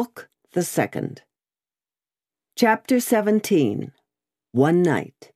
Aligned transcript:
Book 0.00 0.30
the 0.54 0.62
Second. 0.62 1.24
Chapter 2.56 3.00
17 3.00 3.92
One 4.52 4.82
Night. 4.82 5.30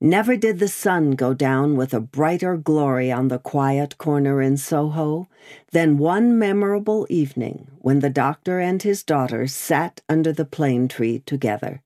Never 0.00 0.36
did 0.36 0.60
the 0.60 0.68
sun 0.68 1.16
go 1.16 1.34
down 1.34 1.74
with 1.74 1.92
a 1.92 1.98
brighter 1.98 2.56
glory 2.56 3.10
on 3.10 3.26
the 3.26 3.40
quiet 3.40 3.98
corner 3.98 4.40
in 4.40 4.56
Soho 4.56 5.28
than 5.72 5.98
one 5.98 6.38
memorable 6.38 7.04
evening 7.10 7.66
when 7.80 7.98
the 7.98 8.08
doctor 8.08 8.60
and 8.60 8.80
his 8.80 9.02
daughter 9.02 9.48
sat 9.48 10.00
under 10.08 10.32
the 10.32 10.44
plane 10.44 10.86
tree 10.86 11.18
together. 11.26 11.82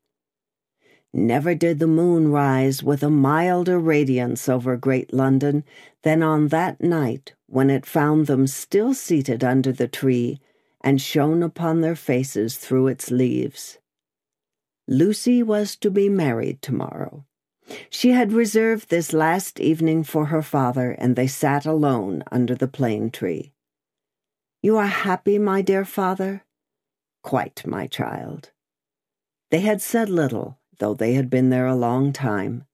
Never 1.11 1.55
did 1.55 1.79
the 1.79 1.87
moon 1.87 2.29
rise 2.29 2.83
with 2.83 3.03
a 3.03 3.09
milder 3.09 3.79
radiance 3.79 4.47
over 4.47 4.77
great 4.77 5.15
London 5.15 5.65
than 6.03 6.23
on 6.23 6.49
that 6.49 6.83
night 6.83 7.33
when 7.47 7.71
it 7.71 7.87
found 7.87 8.27
them 8.27 8.47
still 8.47 8.93
seated 8.93 9.43
under 9.43 9.73
the 9.73 9.89
tree 9.89 10.39
and 10.87 11.03
shone 11.03 11.43
upon 11.43 11.81
their 11.81 11.97
faces 11.97 12.57
through 12.57 12.87
its 12.87 13.11
leaves. 13.11 13.79
Lucy 14.87 15.43
was 15.43 15.75
to 15.75 15.91
be 15.91 16.09
married 16.09 16.63
tomorrow. 16.63 17.25
She 17.91 18.13
had 18.13 18.33
reserved 18.33 18.89
this 18.89 19.13
last 19.13 19.59
evening 19.59 20.05
for 20.05 20.27
her 20.27 20.43
father, 20.43 20.93
and 20.93 21.17
they 21.17 21.27
sat 21.27 21.67
alone 21.67 22.23
under 22.31 22.55
the 22.55 22.69
plane 22.69 23.11
tree. 23.11 23.53
You 24.63 24.77
are 24.77 24.87
happy, 24.87 25.41
my 25.41 25.61
dear 25.61 25.85
father? 25.85 26.45
Quite, 27.21 27.67
my 27.67 27.89
child. 27.89 28.53
They 29.51 29.63
had 29.63 29.83
said 29.83 30.09
little, 30.09 30.61
though 30.79 30.95
they 30.95 31.15
had 31.15 31.29
been 31.29 31.51
there 31.51 31.67
a 31.67 31.75
long 31.75 32.13
time. 32.13 32.65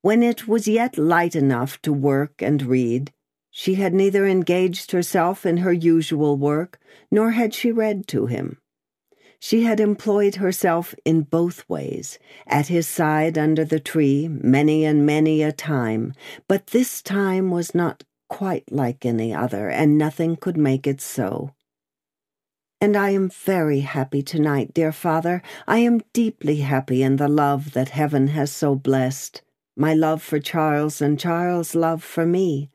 When 0.00 0.24
it 0.24 0.48
was 0.48 0.66
yet 0.66 0.98
light 0.98 1.36
enough 1.36 1.80
to 1.82 1.92
work 1.92 2.42
and 2.42 2.62
read, 2.62 3.12
she 3.54 3.74
had 3.74 3.92
neither 3.92 4.26
engaged 4.26 4.92
herself 4.92 5.44
in 5.44 5.58
her 5.58 5.72
usual 5.72 6.38
work, 6.38 6.80
nor 7.10 7.32
had 7.32 7.52
she 7.52 7.70
read 7.70 8.08
to 8.08 8.24
him. 8.24 8.56
She 9.38 9.64
had 9.64 9.78
employed 9.78 10.36
herself 10.36 10.94
in 11.04 11.22
both 11.22 11.68
ways, 11.68 12.18
at 12.46 12.68
his 12.68 12.88
side 12.88 13.36
under 13.36 13.64
the 13.64 13.78
tree, 13.80 14.26
many 14.26 14.86
and 14.86 15.04
many 15.04 15.42
a 15.42 15.52
time, 15.52 16.14
but 16.48 16.68
this 16.68 17.02
time 17.02 17.50
was 17.50 17.74
not 17.74 18.04
quite 18.30 18.72
like 18.72 19.04
any 19.04 19.34
other, 19.34 19.68
and 19.68 19.98
nothing 19.98 20.36
could 20.36 20.56
make 20.56 20.86
it 20.86 21.02
so. 21.02 21.54
And 22.80 22.96
I 22.96 23.10
am 23.10 23.28
very 23.28 23.80
happy 23.80 24.22
tonight, 24.22 24.72
dear 24.72 24.92
father. 24.92 25.42
I 25.68 25.78
am 25.78 26.00
deeply 26.14 26.56
happy 26.60 27.02
in 27.02 27.16
the 27.16 27.28
love 27.28 27.74
that 27.74 27.90
heaven 27.90 28.28
has 28.28 28.50
so 28.50 28.74
blessed, 28.74 29.42
my 29.76 29.92
love 29.92 30.22
for 30.22 30.40
Charles 30.40 31.02
and 31.02 31.20
Charles' 31.20 31.74
love 31.74 32.02
for 32.02 32.24
me. 32.24 32.70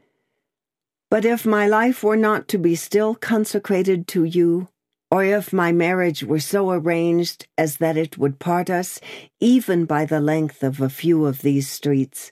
But 1.09 1.23
if 1.23 1.45
my 1.45 1.67
life 1.67 2.03
were 2.03 2.17
not 2.17 2.47
to 2.49 2.57
be 2.57 2.75
still 2.75 3.15
consecrated 3.15 4.07
to 4.09 4.25
you, 4.25 4.67
or 5.09 5.23
if 5.23 5.53
my 5.53 5.71
marriage 5.71 6.23
were 6.23 6.39
so 6.39 6.71
arranged 6.71 7.47
as 7.57 7.77
that 7.77 7.95
it 7.95 8.17
would 8.17 8.39
part 8.39 8.69
us, 8.69 8.99
even 9.39 9.85
by 9.85 10.03
the 10.03 10.19
length 10.19 10.63
of 10.63 10.81
a 10.81 10.89
few 10.89 11.25
of 11.25 11.41
these 11.41 11.69
streets, 11.69 12.31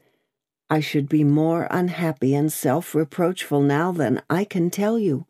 I 0.69 0.81
should 0.81 1.07
be 1.07 1.23
more 1.23 1.67
unhappy 1.71 2.35
and 2.35 2.51
self 2.51 2.93
reproachful 2.93 3.61
now 3.61 3.93
than 3.93 4.21
I 4.29 4.43
can 4.43 4.69
tell 4.69 4.99
you, 4.99 5.25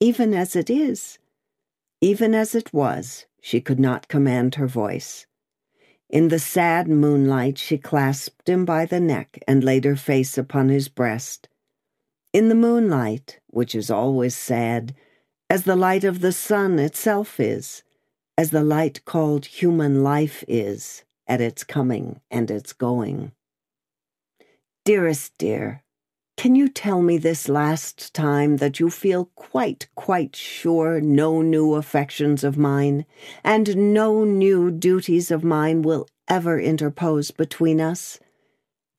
even 0.00 0.32
as 0.32 0.56
it 0.56 0.70
is. 0.70 1.18
Even 2.00 2.34
as 2.34 2.54
it 2.54 2.72
was, 2.72 3.26
she 3.40 3.60
could 3.60 3.80
not 3.80 4.08
command 4.08 4.54
her 4.54 4.66
voice. 4.66 5.26
In 6.08 6.28
the 6.28 6.38
sad 6.38 6.88
moonlight, 6.88 7.58
she 7.58 7.76
clasped 7.76 8.48
him 8.48 8.64
by 8.64 8.86
the 8.86 9.00
neck 9.00 9.42
and 9.46 9.62
laid 9.62 9.84
her 9.84 9.96
face 9.96 10.38
upon 10.38 10.68
his 10.68 10.88
breast. 10.88 11.48
In 12.32 12.48
the 12.48 12.54
moonlight, 12.54 13.40
which 13.48 13.74
is 13.74 13.90
always 13.90 14.34
sad, 14.34 14.94
as 15.50 15.64
the 15.64 15.76
light 15.76 16.02
of 16.02 16.20
the 16.20 16.32
sun 16.32 16.78
itself 16.78 17.38
is, 17.38 17.82
as 18.38 18.50
the 18.50 18.64
light 18.64 19.04
called 19.04 19.44
human 19.44 20.02
life 20.02 20.42
is, 20.48 21.04
at 21.26 21.42
its 21.42 21.62
coming 21.62 22.22
and 22.30 22.50
its 22.50 22.72
going. 22.72 23.32
Dearest 24.86 25.36
dear, 25.36 25.82
can 26.38 26.54
you 26.54 26.70
tell 26.70 27.02
me 27.02 27.18
this 27.18 27.50
last 27.50 28.14
time 28.14 28.56
that 28.56 28.80
you 28.80 28.88
feel 28.88 29.26
quite, 29.34 29.86
quite 29.94 30.34
sure 30.34 31.02
no 31.02 31.42
new 31.42 31.74
affections 31.74 32.42
of 32.42 32.56
mine 32.56 33.04
and 33.44 33.92
no 33.92 34.24
new 34.24 34.70
duties 34.70 35.30
of 35.30 35.44
mine 35.44 35.82
will 35.82 36.08
ever 36.28 36.58
interpose 36.58 37.30
between 37.30 37.78
us? 37.78 38.18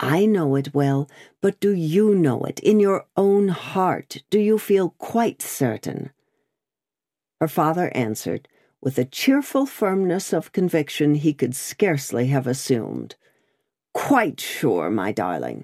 I 0.06 0.26
know 0.26 0.56
it 0.56 0.74
well, 0.74 1.10
but 1.40 1.62
do 1.62 1.72
you 1.72 2.14
know 2.14 2.42
it 2.42 2.60
in 2.60 2.82
your 2.82 3.06
own 3.16 3.48
heart? 3.48 4.22
Do 4.30 4.38
you 4.38 4.60
feel 4.60 4.90
quite 4.98 5.42
certain? 5.42 6.12
Her 7.40 7.48
father 7.48 7.90
answered, 7.96 8.50
with 8.82 8.98
a 8.98 9.06
cheerful 9.06 9.66
firmness 9.66 10.34
of 10.34 10.52
conviction 10.52 11.16
he 11.16 11.34
could 11.34 11.56
scarcely 11.56 12.28
have 12.28 12.48
assumed. 12.48 13.16
Quite 13.94 14.42
sure, 14.42 14.92
my 14.92 15.14
darling. 15.14 15.64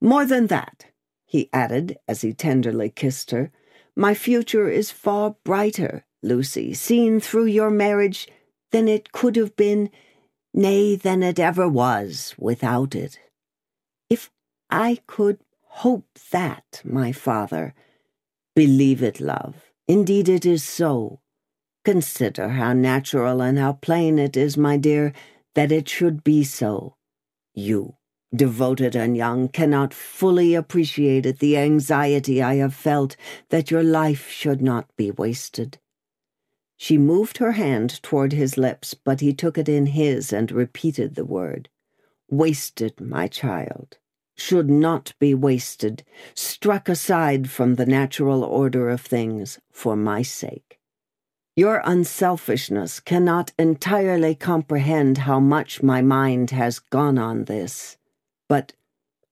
More 0.00 0.26
than 0.26 0.48
that, 0.48 0.86
he 1.24 1.48
added 1.52 1.98
as 2.08 2.22
he 2.22 2.32
tenderly 2.32 2.90
kissed 2.90 3.30
her, 3.30 3.52
my 3.94 4.12
future 4.12 4.68
is 4.68 4.90
far 4.90 5.36
brighter, 5.44 6.04
Lucy, 6.20 6.74
seen 6.74 7.20
through 7.20 7.46
your 7.46 7.70
marriage 7.70 8.26
than 8.72 8.88
it 8.88 9.12
could 9.12 9.36
have 9.36 9.54
been, 9.54 9.90
nay, 10.52 10.96
than 10.96 11.22
it 11.22 11.38
ever 11.38 11.68
was 11.68 12.34
without 12.38 12.96
it. 12.96 13.20
I 14.70 14.98
could 15.06 15.38
hope 15.62 16.06
that, 16.30 16.82
my 16.84 17.12
father, 17.12 17.74
believe 18.54 19.02
it, 19.02 19.20
love. 19.20 19.72
Indeed, 19.86 20.28
it 20.28 20.44
is 20.44 20.62
so. 20.62 21.20
Consider 21.84 22.50
how 22.50 22.74
natural 22.74 23.40
and 23.40 23.58
how 23.58 23.74
plain 23.74 24.18
it 24.18 24.36
is, 24.36 24.56
my 24.56 24.76
dear, 24.76 25.12
that 25.54 25.72
it 25.72 25.88
should 25.88 26.22
be 26.22 26.44
so. 26.44 26.96
You, 27.54 27.96
devoted 28.34 28.94
and 28.94 29.16
young, 29.16 29.48
cannot 29.48 29.94
fully 29.94 30.54
appreciate 30.54 31.38
the 31.38 31.56
anxiety 31.56 32.42
I 32.42 32.56
have 32.56 32.74
felt 32.74 33.16
that 33.48 33.70
your 33.70 33.82
life 33.82 34.28
should 34.28 34.60
not 34.60 34.94
be 34.96 35.10
wasted. 35.10 35.78
She 36.76 36.98
moved 36.98 37.38
her 37.38 37.52
hand 37.52 38.02
toward 38.02 38.32
his 38.32 38.58
lips, 38.58 38.94
but 38.94 39.20
he 39.20 39.32
took 39.32 39.58
it 39.58 39.68
in 39.68 39.86
his 39.86 40.32
and 40.32 40.52
repeated 40.52 41.14
the 41.14 41.24
word 41.24 41.68
wasted, 42.30 43.00
my 43.00 43.26
child, 43.26 43.96
should 44.38 44.70
not 44.70 45.12
be 45.18 45.34
wasted, 45.34 46.04
struck 46.34 46.88
aside 46.88 47.50
from 47.50 47.74
the 47.74 47.84
natural 47.84 48.44
order 48.44 48.88
of 48.88 49.00
things 49.00 49.58
for 49.70 49.96
my 49.96 50.22
sake. 50.22 50.78
Your 51.56 51.82
unselfishness 51.84 53.00
cannot 53.00 53.52
entirely 53.58 54.36
comprehend 54.36 55.18
how 55.18 55.40
much 55.40 55.82
my 55.82 56.00
mind 56.00 56.52
has 56.52 56.78
gone 56.78 57.18
on 57.18 57.44
this, 57.44 57.96
but 58.48 58.74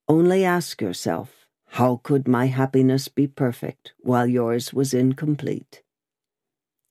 only 0.09 0.45
ask 0.45 0.83
yourself, 0.83 1.47
how 1.71 2.01
could 2.03 2.27
my 2.27 2.47
happiness 2.47 3.07
be 3.07 3.29
perfect 3.29 3.93
while 4.01 4.27
yours 4.27 4.75
was 4.75 4.93
incomplete? 4.93 5.83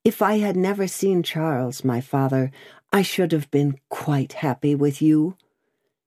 If 0.06 0.22
I 0.22 0.38
had 0.38 0.56
never 0.56 0.88
seen 0.88 1.22
Charles, 1.22 1.84
my 1.84 2.00
father, 2.00 2.52
I 2.94 3.02
should 3.02 3.34
have 3.34 3.52
been 3.52 3.80
quite 3.90 4.34
happy 4.34 4.74
with 4.74 5.02
you. 5.02 5.36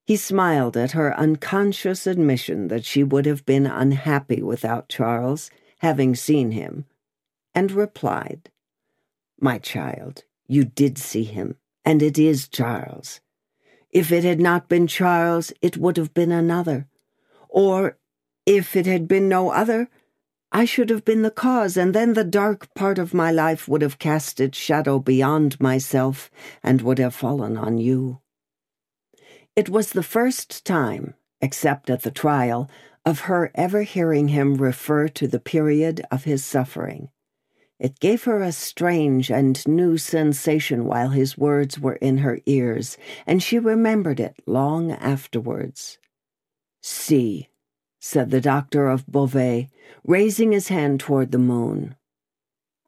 He 0.08 0.16
smiled 0.16 0.74
at 0.74 0.92
her 0.92 1.14
unconscious 1.20 2.06
admission 2.06 2.68
that 2.68 2.86
she 2.86 3.04
would 3.04 3.26
have 3.26 3.44
been 3.44 3.66
unhappy 3.66 4.40
without 4.40 4.88
Charles, 4.88 5.50
having 5.80 6.14
seen 6.14 6.52
him, 6.52 6.86
and 7.54 7.70
replied, 7.70 8.48
My 9.38 9.58
child, 9.58 10.24
you 10.46 10.64
did 10.64 10.96
see 10.96 11.24
him, 11.24 11.56
and 11.84 12.00
it 12.00 12.18
is 12.18 12.48
Charles. 12.48 13.20
If 13.90 14.10
it 14.10 14.24
had 14.24 14.40
not 14.40 14.66
been 14.66 14.86
Charles, 14.86 15.52
it 15.60 15.76
would 15.76 15.98
have 15.98 16.14
been 16.14 16.32
another. 16.32 16.88
Or, 17.50 17.98
if 18.46 18.76
it 18.76 18.86
had 18.86 19.08
been 19.08 19.28
no 19.28 19.50
other, 19.50 19.90
I 20.50 20.64
should 20.64 20.88
have 20.88 21.04
been 21.04 21.20
the 21.20 21.30
cause, 21.30 21.76
and 21.76 21.94
then 21.94 22.14
the 22.14 22.24
dark 22.24 22.72
part 22.72 22.98
of 22.98 23.12
my 23.12 23.30
life 23.30 23.68
would 23.68 23.82
have 23.82 23.98
cast 23.98 24.40
its 24.40 24.56
shadow 24.56 25.00
beyond 25.00 25.60
myself 25.60 26.30
and 26.62 26.80
would 26.80 26.98
have 26.98 27.14
fallen 27.14 27.58
on 27.58 27.76
you. 27.76 28.22
It 29.58 29.68
was 29.68 29.90
the 29.90 30.04
first 30.04 30.64
time, 30.64 31.14
except 31.40 31.90
at 31.90 32.02
the 32.02 32.12
trial, 32.12 32.70
of 33.04 33.22
her 33.22 33.50
ever 33.56 33.82
hearing 33.82 34.28
him 34.28 34.54
refer 34.54 35.08
to 35.08 35.26
the 35.26 35.40
period 35.40 36.00
of 36.12 36.22
his 36.22 36.44
suffering. 36.44 37.08
It 37.80 37.98
gave 37.98 38.22
her 38.22 38.40
a 38.40 38.52
strange 38.52 39.32
and 39.32 39.66
new 39.66 39.98
sensation 39.98 40.84
while 40.84 41.08
his 41.08 41.36
words 41.36 41.80
were 41.80 41.96
in 41.96 42.18
her 42.18 42.38
ears, 42.46 42.96
and 43.26 43.42
she 43.42 43.58
remembered 43.58 44.20
it 44.20 44.36
long 44.46 44.92
afterwards. 44.92 45.98
See, 46.80 47.48
said 47.98 48.30
the 48.30 48.40
doctor 48.40 48.88
of 48.88 49.08
Beauvais, 49.08 49.70
raising 50.04 50.52
his 50.52 50.68
hand 50.68 51.00
toward 51.00 51.32
the 51.32 51.38
moon. 51.38 51.96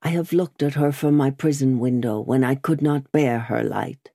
I 0.03 0.11
have 0.11 0.33
looked 0.33 0.63
at 0.63 0.75
her 0.75 0.93
from 0.93 1.17
my 1.17 1.33
prison 1.33 1.81
window 1.81 2.21
when 2.21 2.45
I 2.45 2.55
could 2.55 2.81
not 2.81 3.11
bear 3.11 3.41
her 3.41 3.65
light. 3.65 4.13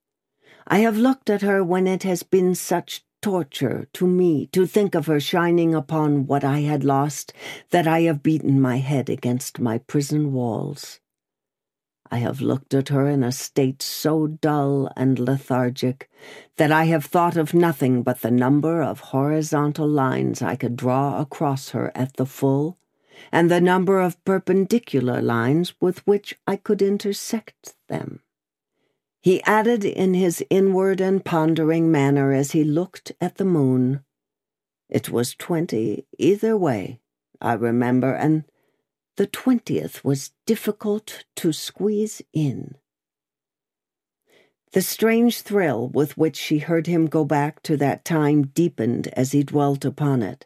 I 0.67 0.79
have 0.79 0.97
looked 0.97 1.29
at 1.29 1.43
her 1.43 1.63
when 1.63 1.85
it 1.85 2.03
has 2.03 2.23
been 2.23 2.55
such 2.55 3.05
torture 3.21 3.87
to 3.93 4.07
me 4.07 4.47
to 4.47 4.65
think 4.65 4.95
of 4.95 5.05
her 5.05 5.19
shining 5.19 5.75
upon 5.75 6.25
what 6.25 6.43
I 6.43 6.61
had 6.61 6.83
lost 6.83 7.33
that 7.69 7.87
I 7.87 8.01
have 8.01 8.23
beaten 8.23 8.59
my 8.59 8.77
head 8.77 9.09
against 9.09 9.59
my 9.59 9.77
prison 9.77 10.33
walls. 10.33 10.99
I 12.11 12.17
have 12.17 12.41
looked 12.41 12.73
at 12.73 12.89
her 12.89 13.07
in 13.07 13.23
a 13.23 13.31
state 13.31 13.81
so 13.81 14.27
dull 14.27 14.91
and 14.95 15.19
lethargic 15.19 16.09
that 16.57 16.71
I 16.71 16.85
have 16.85 17.05
thought 17.05 17.37
of 17.37 17.53
nothing 17.53 18.03
but 18.03 18.21
the 18.21 18.31
number 18.31 18.81
of 18.81 18.99
horizontal 18.99 19.87
lines 19.87 20.41
I 20.41 20.55
could 20.55 20.75
draw 20.75 21.19
across 21.19 21.69
her 21.69 21.91
at 21.95 22.15
the 22.17 22.25
full, 22.25 22.77
and 23.31 23.49
the 23.49 23.61
number 23.61 23.99
of 23.99 24.23
perpendicular 24.25 25.21
lines 25.21 25.73
with 25.79 26.05
which 26.07 26.37
I 26.47 26.55
could 26.55 26.81
intersect 26.81 27.75
them. 27.87 28.21
He 29.25 29.41
added 29.41 29.83
in 29.83 30.13
his 30.13 30.45
inward 30.51 31.01
and 31.01 31.25
pondering 31.25 31.91
manner 31.91 32.31
as 32.31 32.51
he 32.51 32.63
looked 32.63 33.11
at 33.19 33.37
the 33.37 33.43
moon, 33.43 34.03
It 34.87 35.09
was 35.09 35.33
twenty 35.33 36.05
either 36.19 36.55
way, 36.55 36.99
I 37.41 37.53
remember, 37.53 38.13
and 38.13 38.43
the 39.17 39.25
twentieth 39.25 40.05
was 40.05 40.31
difficult 40.45 41.25
to 41.37 41.51
squeeze 41.53 42.21
in. 42.33 42.75
The 44.73 44.83
strange 44.83 45.41
thrill 45.41 45.87
with 45.87 46.19
which 46.19 46.37
she 46.37 46.59
heard 46.59 46.85
him 46.85 47.07
go 47.07 47.25
back 47.25 47.63
to 47.63 47.75
that 47.77 48.05
time 48.05 48.43
deepened 48.53 49.07
as 49.13 49.31
he 49.31 49.41
dwelt 49.41 49.85
upon 49.85 50.21
it. 50.21 50.45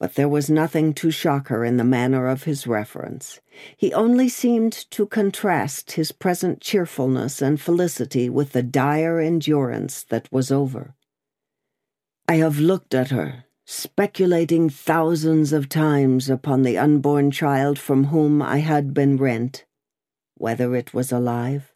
But 0.00 0.14
there 0.14 0.30
was 0.30 0.48
nothing 0.48 0.94
to 0.94 1.10
shock 1.10 1.48
her 1.48 1.62
in 1.62 1.76
the 1.76 1.84
manner 1.84 2.26
of 2.26 2.44
his 2.44 2.66
reference. 2.66 3.38
He 3.76 3.92
only 3.92 4.30
seemed 4.30 4.72
to 4.92 5.04
contrast 5.04 5.92
his 5.92 6.10
present 6.10 6.62
cheerfulness 6.62 7.42
and 7.42 7.60
felicity 7.60 8.30
with 8.30 8.52
the 8.52 8.62
dire 8.62 9.20
endurance 9.20 10.02
that 10.04 10.26
was 10.32 10.50
over. 10.50 10.94
I 12.26 12.36
have 12.36 12.58
looked 12.58 12.94
at 12.94 13.10
her, 13.10 13.44
speculating 13.66 14.70
thousands 14.70 15.52
of 15.52 15.68
times 15.68 16.30
upon 16.30 16.62
the 16.62 16.78
unborn 16.78 17.30
child 17.30 17.78
from 17.78 18.04
whom 18.04 18.40
I 18.40 18.58
had 18.58 18.94
been 18.94 19.18
rent, 19.18 19.66
whether 20.34 20.74
it 20.74 20.94
was 20.94 21.12
alive, 21.12 21.74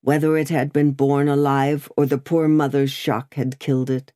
whether 0.00 0.38
it 0.38 0.48
had 0.48 0.72
been 0.72 0.92
born 0.92 1.28
alive 1.28 1.92
or 1.98 2.06
the 2.06 2.16
poor 2.16 2.48
mother's 2.48 2.92
shock 2.92 3.34
had 3.34 3.58
killed 3.58 3.90
it, 3.90 4.14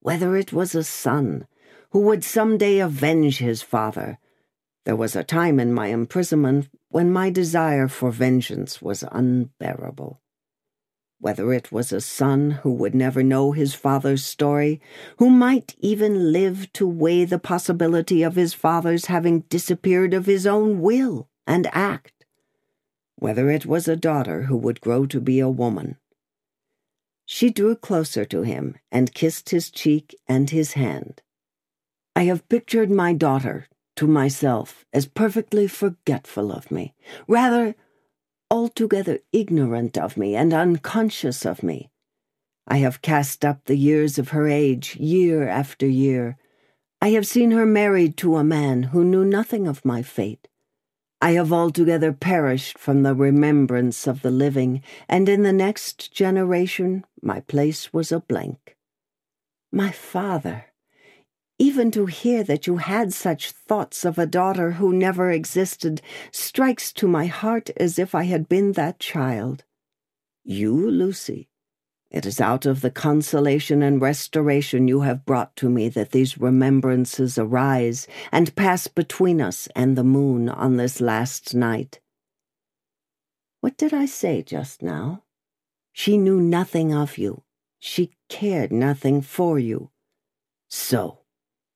whether 0.00 0.34
it 0.34 0.54
was 0.54 0.74
a 0.74 0.82
son 0.82 1.46
who 1.90 2.00
would 2.00 2.24
some 2.24 2.58
day 2.58 2.80
avenge 2.80 3.38
his 3.38 3.62
father. 3.62 4.18
There 4.84 4.96
was 4.96 5.14
a 5.14 5.24
time 5.24 5.60
in 5.60 5.72
my 5.72 5.88
imprisonment 5.88 6.68
when 6.88 7.12
my 7.12 7.30
desire 7.30 7.88
for 7.88 8.10
vengeance 8.10 8.80
was 8.80 9.04
unbearable 9.10 10.20
whether 11.20 11.52
it 11.52 11.70
was 11.70 11.92
a 11.92 12.00
son 12.00 12.50
who 12.62 12.72
would 12.72 12.94
never 12.94 13.22
know 13.22 13.52
his 13.52 13.74
father's 13.74 14.24
story, 14.24 14.80
who 15.18 15.28
might 15.28 15.76
even 15.78 16.32
live 16.32 16.72
to 16.72 16.88
weigh 16.88 17.26
the 17.26 17.38
possibility 17.38 18.22
of 18.22 18.36
his 18.36 18.54
father's 18.54 19.06
having 19.06 19.40
disappeared 19.40 20.14
of 20.14 20.24
his 20.24 20.46
own 20.46 20.80
will 20.80 21.28
and 21.46 21.68
act, 21.72 22.24
whether 23.16 23.50
it 23.50 23.66
was 23.66 23.86
a 23.86 23.96
daughter 23.96 24.44
who 24.44 24.56
would 24.56 24.80
grow 24.80 25.04
to 25.04 25.20
be 25.20 25.38
a 25.40 25.48
woman. 25.48 25.98
She 27.26 27.50
drew 27.50 27.76
closer 27.76 28.24
to 28.24 28.42
him 28.42 28.76
and 28.90 29.14
kissed 29.14 29.50
his 29.50 29.70
cheek 29.70 30.14
and 30.26 30.48
his 30.48 30.72
hand. 30.72 31.20
I 32.20 32.24
have 32.24 32.50
pictured 32.50 32.90
my 32.90 33.14
daughter 33.14 33.66
to 33.96 34.06
myself 34.06 34.84
as 34.92 35.06
perfectly 35.06 35.66
forgetful 35.66 36.52
of 36.52 36.70
me, 36.70 36.92
rather 37.26 37.74
altogether 38.50 39.20
ignorant 39.32 39.96
of 39.96 40.18
me 40.18 40.36
and 40.36 40.52
unconscious 40.52 41.46
of 41.46 41.62
me. 41.62 41.88
I 42.68 42.76
have 42.76 43.00
cast 43.00 43.42
up 43.42 43.64
the 43.64 43.74
years 43.74 44.18
of 44.18 44.36
her 44.36 44.46
age 44.46 44.96
year 44.96 45.48
after 45.48 45.86
year. 45.86 46.36
I 47.00 47.12
have 47.12 47.26
seen 47.26 47.52
her 47.52 47.64
married 47.64 48.18
to 48.18 48.36
a 48.36 48.44
man 48.44 48.82
who 48.92 49.02
knew 49.02 49.24
nothing 49.24 49.66
of 49.66 49.86
my 49.86 50.02
fate. 50.02 50.46
I 51.22 51.30
have 51.30 51.54
altogether 51.54 52.12
perished 52.12 52.76
from 52.76 53.02
the 53.02 53.14
remembrance 53.14 54.06
of 54.06 54.20
the 54.20 54.30
living, 54.30 54.82
and 55.08 55.26
in 55.26 55.42
the 55.42 55.54
next 55.54 56.12
generation 56.12 57.06
my 57.22 57.40
place 57.40 57.94
was 57.94 58.12
a 58.12 58.20
blank. 58.20 58.76
My 59.72 59.90
father, 59.90 60.66
even 61.60 61.90
to 61.90 62.06
hear 62.06 62.42
that 62.42 62.66
you 62.66 62.78
had 62.78 63.12
such 63.12 63.52
thoughts 63.52 64.06
of 64.06 64.18
a 64.18 64.24
daughter 64.24 64.72
who 64.72 64.94
never 64.94 65.30
existed 65.30 66.00
strikes 66.32 66.90
to 66.90 67.06
my 67.06 67.26
heart 67.26 67.68
as 67.76 67.98
if 67.98 68.14
I 68.14 68.24
had 68.24 68.48
been 68.48 68.72
that 68.72 68.98
child. 68.98 69.64
You, 70.42 70.90
Lucy, 70.90 71.50
it 72.10 72.24
is 72.24 72.40
out 72.40 72.64
of 72.64 72.80
the 72.80 72.90
consolation 72.90 73.82
and 73.82 74.00
restoration 74.00 74.88
you 74.88 75.02
have 75.02 75.26
brought 75.26 75.54
to 75.56 75.68
me 75.68 75.90
that 75.90 76.12
these 76.12 76.38
remembrances 76.38 77.36
arise 77.36 78.08
and 78.32 78.56
pass 78.56 78.88
between 78.88 79.42
us 79.42 79.68
and 79.76 79.98
the 79.98 80.02
moon 80.02 80.48
on 80.48 80.78
this 80.78 80.98
last 80.98 81.54
night. 81.54 82.00
What 83.60 83.76
did 83.76 83.92
I 83.92 84.06
say 84.06 84.42
just 84.42 84.80
now? 84.80 85.24
She 85.92 86.16
knew 86.16 86.40
nothing 86.40 86.94
of 86.94 87.18
you. 87.18 87.42
She 87.78 88.12
cared 88.30 88.72
nothing 88.72 89.20
for 89.20 89.58
you. 89.58 89.90
So, 90.70 91.19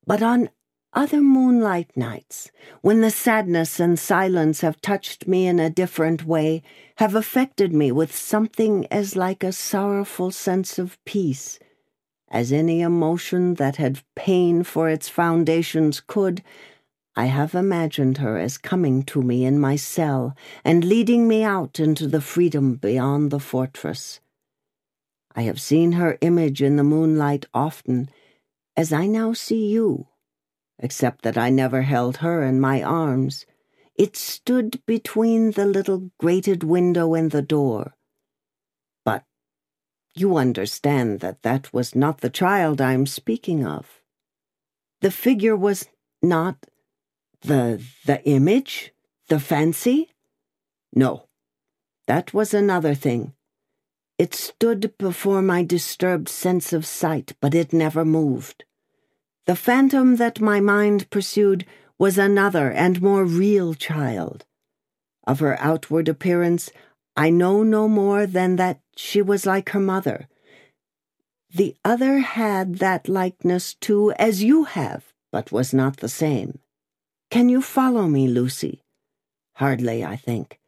but 0.05 0.21
on 0.21 0.49
other 0.93 1.21
moonlight 1.21 1.91
nights, 1.95 2.51
when 2.81 3.01
the 3.01 3.11
sadness 3.11 3.79
and 3.79 3.99
silence 3.99 4.61
have 4.61 4.79
touched 4.81 5.27
me 5.27 5.45
in 5.45 5.59
a 5.59 5.69
different 5.69 6.25
way, 6.25 6.63
have 6.97 7.15
affected 7.15 7.73
me 7.73 7.91
with 7.91 8.15
something 8.15 8.87
as 8.89 9.15
like 9.15 9.43
a 9.43 9.51
sorrowful 9.51 10.31
sense 10.31 10.79
of 10.79 11.03
peace, 11.03 11.59
as 12.29 12.51
any 12.51 12.81
emotion 12.81 13.55
that 13.55 13.75
had 13.75 14.01
pain 14.15 14.63
for 14.63 14.89
its 14.89 15.07
foundations 15.09 15.99
could, 15.99 16.41
I 17.15 17.25
have 17.25 17.55
imagined 17.55 18.17
her 18.17 18.37
as 18.37 18.57
coming 18.57 19.03
to 19.03 19.21
me 19.21 19.45
in 19.45 19.59
my 19.59 19.77
cell 19.77 20.35
and 20.63 20.83
leading 20.83 21.27
me 21.27 21.43
out 21.43 21.79
into 21.79 22.07
the 22.07 22.19
freedom 22.19 22.75
beyond 22.75 23.31
the 23.31 23.39
fortress. 23.39 24.19
I 25.33 25.43
have 25.43 25.61
seen 25.61 25.93
her 25.93 26.17
image 26.19 26.61
in 26.61 26.75
the 26.75 26.83
moonlight 26.83 27.45
often 27.53 28.09
as 28.77 28.91
I 28.91 29.07
now 29.07 29.33
see 29.33 29.67
you, 29.67 30.07
except 30.79 31.23
that 31.23 31.37
I 31.37 31.49
never 31.49 31.83
held 31.83 32.17
her 32.17 32.43
in 32.43 32.59
my 32.59 32.83
arms. 32.83 33.45
It 33.95 34.17
stood 34.17 34.85
between 34.85 35.51
the 35.51 35.65
little 35.65 36.11
grated 36.17 36.63
window 36.63 37.13
and 37.13 37.31
the 37.31 37.41
door. 37.41 37.95
But 39.05 39.23
you 40.15 40.35
understand 40.35 41.21
that 41.21 41.43
that 41.43 41.71
was 41.73 41.95
not 41.95 42.19
the 42.19 42.29
child 42.29 42.81
I 42.81 42.93
am 42.93 43.05
speaking 43.05 43.65
of. 43.65 44.01
The 45.01 45.11
figure 45.11 45.55
was 45.55 45.87
not 46.21 46.65
the 47.41 47.81
the 48.05 48.23
image, 48.27 48.91
the 49.29 49.39
fancy? 49.39 50.09
No, 50.93 51.27
that 52.07 52.33
was 52.33 52.53
another 52.53 52.95
thing. 52.95 53.34
It 54.17 54.33
stood 54.33 54.97
before 54.97 55.41
my 55.41 55.63
disturbed 55.63 56.29
sense 56.29 56.71
of 56.71 56.85
sight, 56.85 57.33
but 57.41 57.53
it 57.53 57.73
never 57.73 58.05
moved. 58.05 58.63
The 59.45 59.55
phantom 59.55 60.15
that 60.15 60.39
my 60.39 60.59
mind 60.59 61.09
pursued 61.09 61.65
was 61.99 62.17
another 62.17 62.71
and 62.71 63.01
more 63.01 63.25
real 63.25 63.73
child. 63.73 64.45
Of 65.27 65.39
her 65.39 65.57
outward 65.59 66.07
appearance, 66.07 66.71
I 67.17 67.29
know 67.29 67.63
no 67.63 67.87
more 67.87 68.25
than 68.25 68.55
that 68.55 68.79
she 68.95 69.21
was 69.21 69.45
like 69.45 69.69
her 69.69 69.79
mother. 69.79 70.27
The 71.53 71.75
other 71.83 72.19
had 72.19 72.75
that 72.79 73.07
likeness 73.07 73.73
too, 73.75 74.11
as 74.13 74.43
you 74.43 74.63
have, 74.65 75.13
but 75.31 75.51
was 75.51 75.73
not 75.73 75.97
the 75.97 76.09
same. 76.09 76.59
Can 77.31 77.49
you 77.49 77.61
follow 77.61 78.07
me, 78.07 78.27
Lucy? 78.27 78.81
Hardly, 79.55 80.03
I 80.03 80.15
think. 80.15 80.59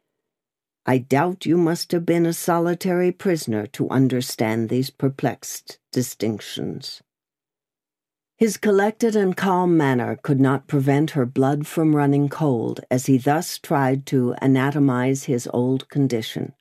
I 0.88 0.96
doubt 0.96 1.44
you 1.44 1.58
must 1.58 1.92
have 1.92 2.06
been 2.06 2.24
a 2.24 2.32
solitary 2.32 3.12
prisoner 3.12 3.66
to 3.66 3.90
understand 3.90 4.70
these 4.70 4.88
perplexed 4.88 5.78
distinctions. 5.92 7.02
His 8.38 8.56
collected 8.56 9.14
and 9.14 9.36
calm 9.36 9.76
manner 9.76 10.16
could 10.16 10.40
not 10.40 10.66
prevent 10.66 11.10
her 11.10 11.26
blood 11.26 11.66
from 11.66 11.94
running 11.94 12.30
cold 12.30 12.80
as 12.90 13.04
he 13.04 13.18
thus 13.18 13.58
tried 13.58 14.06
to 14.06 14.34
anatomize 14.40 15.26
his 15.26 15.46
old 15.52 15.90
condition. 15.90 16.54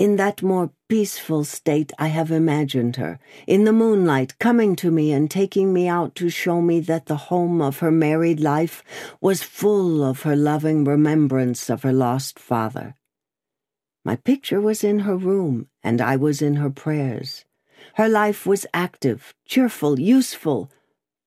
In 0.00 0.16
that 0.16 0.42
more 0.42 0.70
peaceful 0.88 1.44
state 1.44 1.92
I 1.98 2.06
have 2.06 2.30
imagined 2.30 2.96
her, 2.96 3.20
in 3.46 3.64
the 3.64 3.72
moonlight, 3.74 4.38
coming 4.38 4.74
to 4.76 4.90
me 4.90 5.12
and 5.12 5.30
taking 5.30 5.74
me 5.74 5.88
out 5.88 6.14
to 6.14 6.30
show 6.30 6.62
me 6.62 6.80
that 6.80 7.04
the 7.04 7.28
home 7.28 7.60
of 7.60 7.80
her 7.80 7.90
married 7.90 8.40
life 8.40 8.82
was 9.20 9.42
full 9.42 10.02
of 10.02 10.22
her 10.22 10.34
loving 10.34 10.84
remembrance 10.84 11.68
of 11.68 11.82
her 11.82 11.92
lost 11.92 12.38
father. 12.38 12.94
My 14.02 14.16
picture 14.16 14.58
was 14.58 14.82
in 14.82 15.00
her 15.00 15.18
room, 15.18 15.68
and 15.82 16.00
I 16.00 16.16
was 16.16 16.40
in 16.40 16.54
her 16.54 16.70
prayers. 16.70 17.44
Her 17.96 18.08
life 18.08 18.46
was 18.46 18.64
active, 18.72 19.34
cheerful, 19.44 20.00
useful, 20.00 20.70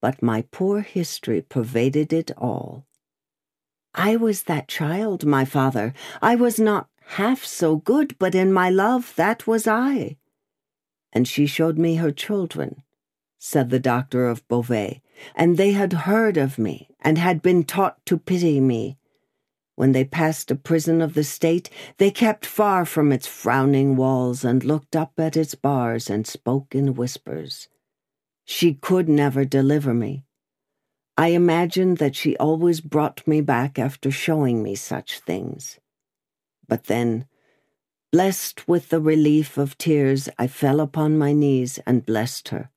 but 0.01 0.23
my 0.23 0.45
poor 0.49 0.81
history 0.81 1.43
pervaded 1.43 2.11
it 2.11 2.31
all. 2.39 2.87
I 3.93 4.15
was 4.15 4.43
that 4.43 4.67
child, 4.67 5.23
my 5.23 5.45
father. 5.45 5.93
I 6.19 6.33
was 6.33 6.59
not 6.59 6.87
half 7.05 7.43
so 7.43 7.77
good, 7.77 8.17
but 8.17 8.35
in 8.35 8.51
my 8.51 8.69
love 8.69 9.13
that 9.15 9.45
was 9.47 9.67
I. 9.67 10.17
And 11.11 11.27
she 11.27 11.45
showed 11.45 11.77
me 11.77 11.95
her 11.95 12.11
children, 12.11 12.83
said 13.37 13.69
the 13.69 13.79
doctor 13.79 14.27
of 14.27 14.47
Beauvais, 14.47 15.01
and 15.35 15.57
they 15.57 15.71
had 15.71 15.93
heard 15.93 16.37
of 16.37 16.57
me 16.57 16.89
and 16.99 17.17
had 17.17 17.41
been 17.41 17.63
taught 17.63 18.03
to 18.07 18.17
pity 18.17 18.59
me. 18.59 18.97
When 19.75 19.91
they 19.91 20.05
passed 20.05 20.51
a 20.51 20.55
prison 20.55 21.01
of 21.01 21.13
the 21.13 21.23
state, 21.23 21.69
they 21.97 22.11
kept 22.11 22.45
far 22.45 22.85
from 22.85 23.11
its 23.11 23.27
frowning 23.27 23.95
walls 23.95 24.43
and 24.43 24.63
looked 24.63 24.95
up 24.95 25.13
at 25.17 25.35
its 25.35 25.55
bars 25.55 26.09
and 26.09 26.27
spoke 26.27 26.75
in 26.75 26.93
whispers. 26.93 27.67
She 28.45 28.73
could 28.73 29.09
never 29.09 29.45
deliver 29.45 29.93
me. 29.93 30.25
I 31.17 31.29
imagined 31.29 31.97
that 31.97 32.15
she 32.15 32.35
always 32.37 32.81
brought 32.81 33.27
me 33.27 33.41
back 33.41 33.77
after 33.77 34.09
showing 34.09 34.63
me 34.63 34.75
such 34.75 35.19
things. 35.19 35.79
But 36.67 36.85
then, 36.85 37.25
blessed 38.11 38.67
with 38.67 38.89
the 38.89 39.01
relief 39.01 39.57
of 39.57 39.77
tears, 39.77 40.29
I 40.37 40.47
fell 40.47 40.79
upon 40.79 41.17
my 41.17 41.33
knees 41.33 41.79
and 41.85 42.05
blessed 42.05 42.49
her. 42.49 42.69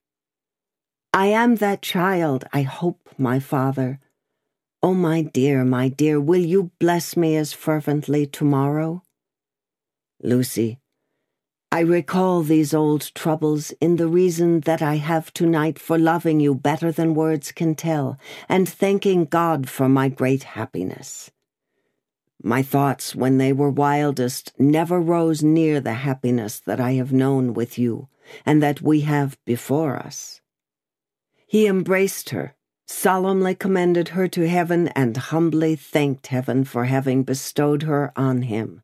I 1.13 1.27
am 1.27 1.57
that 1.57 1.83
child, 1.83 2.45
I 2.53 2.63
hope, 2.63 3.09
my 3.17 3.39
father. 3.39 4.01
Oh, 4.83 4.95
my 4.95 5.23
dear, 5.23 5.65
my 5.65 5.89
dear, 5.89 6.21
will 6.21 6.45
you 6.45 6.71
bless 6.79 7.17
me 7.17 7.37
as 7.37 7.53
fervently 7.53 8.27
tomorrow? 8.27 9.03
Lucy, 10.23 10.79
I 11.73 11.81
recall 11.81 12.43
these 12.43 12.73
old 12.73 13.15
troubles 13.15 13.71
in 13.81 13.97
the 13.97 14.07
reason 14.07 14.61
that 14.61 14.81
I 14.81 14.97
have 14.97 15.33
tonight 15.35 15.79
for 15.79 15.99
loving 15.99 16.41
you 16.41 16.55
better 16.55 16.93
than 16.93 17.15
words 17.15 17.53
can 17.53 17.75
tell, 17.75 18.19
and 18.49 18.69
thanking 18.69 19.25
God 19.25 19.69
for 19.69 19.89
my 19.89 20.09
great 20.09 20.45
happiness. 20.45 21.31
My 22.43 22.63
thoughts, 22.63 23.15
when 23.15 23.39
they 23.39 23.53
were 23.53 23.71
wildest, 23.71 24.53
never 24.59 25.01
rose 25.01 25.43
near 25.43 25.81
the 25.81 25.95
happiness 25.95 26.61
that 26.61 26.81
I 26.81 26.93
have 26.93 27.13
known 27.13 27.55
with 27.55 27.79
you, 27.79 28.09
and 28.45 28.63
that 28.63 28.83
we 28.83 29.01
have 29.01 29.39
before 29.45 29.97
us. 29.97 30.41
He 31.47 31.67
embraced 31.67 32.31
her, 32.31 32.55
solemnly 32.87 33.55
commended 33.55 34.09
her 34.09 34.29
to 34.29 34.49
heaven, 34.49 34.89
and 34.89 35.17
humbly 35.17 35.77
thanked 35.77 36.29
heaven 36.29 36.65
for 36.65 36.85
having 36.85 37.23
bestowed 37.23 37.83
her 37.85 38.13
on 38.17 38.43
him. 38.43 38.83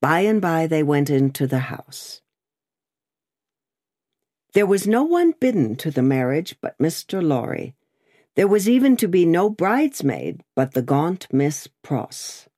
By 0.00 0.20
and 0.20 0.40
by 0.40 0.66
they 0.66 0.82
went 0.82 1.10
into 1.10 1.46
the 1.46 1.58
house. 1.58 2.22
There 4.54 4.66
was 4.66 4.86
no 4.86 5.02
one 5.02 5.34
bidden 5.38 5.76
to 5.76 5.90
the 5.90 6.02
marriage 6.02 6.56
but 6.60 6.78
Mr. 6.78 7.22
Lorry. 7.22 7.74
There 8.38 8.48
was 8.48 8.68
even 8.68 8.96
to 8.96 9.08
be 9.08 9.26
no 9.26 9.50
bridesmaid 9.50 10.42
but 10.56 10.72
the 10.72 10.80
gaunt 10.80 11.26
Miss 11.30 11.68
Pross. 11.82 12.48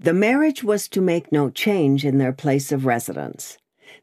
The 0.00 0.12
marriage 0.12 0.64
was 0.64 0.88
to 0.88 1.00
make 1.00 1.30
no 1.30 1.50
change 1.50 2.04
in 2.04 2.18
their 2.18 2.32
place 2.32 2.72
of 2.72 2.84
residence 2.84 3.58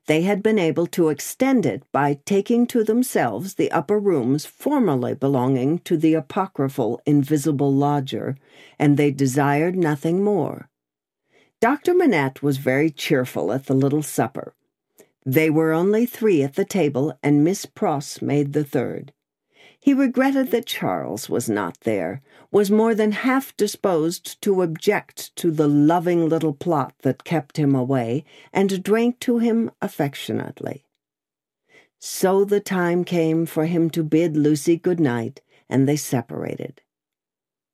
they 0.08 0.24
had 0.24 0.44
been 0.44 0.60
able 0.60 0.88
to 0.88 1.10
extend 1.10 1.66
it 1.66 1.84
by 1.92 2.20
taking 2.26 2.68
to 2.68 2.84
themselves 2.84 3.56
the 3.56 3.72
upper 3.72 4.00
rooms 4.00 4.46
formerly 4.46 5.14
belonging 5.14 5.80
to 5.80 5.98
the 5.98 6.14
apocryphal 6.14 7.02
invisible 7.06 7.74
lodger, 7.74 8.36
and 8.78 8.98
they 8.98 9.12
desired 9.12 9.76
nothing 9.76 10.24
more. 10.24 10.70
Dr. 11.62 11.94
Manette 11.94 12.44
was 12.44 12.58
very 12.58 12.90
cheerful 12.90 13.54
at 13.54 13.68
the 13.68 13.74
little 13.74 14.04
supper. 14.04 14.54
They 15.26 15.50
were 15.50 15.72
only 15.72 16.06
three 16.06 16.44
at 16.44 16.56
the 16.56 16.66
table, 16.66 17.18
and 17.24 17.44
Miss 17.44 17.66
Pross 17.66 18.22
made 18.22 18.52
the 18.52 18.66
third. 18.66 19.13
He 19.84 19.94
regretted 19.94 20.52
that 20.52 20.66
Charles 20.66 21.30
was 21.30 21.50
not 21.50 21.82
there, 21.82 22.22
was 22.52 22.72
more 22.72 22.96
than 22.96 23.12
half 23.12 23.54
disposed 23.58 24.42
to 24.42 24.62
object 24.62 25.36
to 25.36 25.52
the 25.52 25.68
loving 25.68 26.30
little 26.30 26.54
plot 26.54 26.94
that 27.02 27.26
kept 27.26 27.58
him 27.58 27.76
away, 27.76 28.24
and 28.54 28.82
drank 28.82 29.20
to 29.20 29.40
him 29.40 29.70
affectionately. 29.82 30.86
So 32.00 32.46
the 32.46 32.62
time 32.62 33.04
came 33.04 33.46
for 33.46 33.66
him 33.66 33.90
to 33.90 34.06
bid 34.06 34.38
Lucy 34.38 34.78
good 34.78 35.02
night, 35.02 35.42
and 35.68 35.86
they 35.86 35.98
separated. 35.98 36.82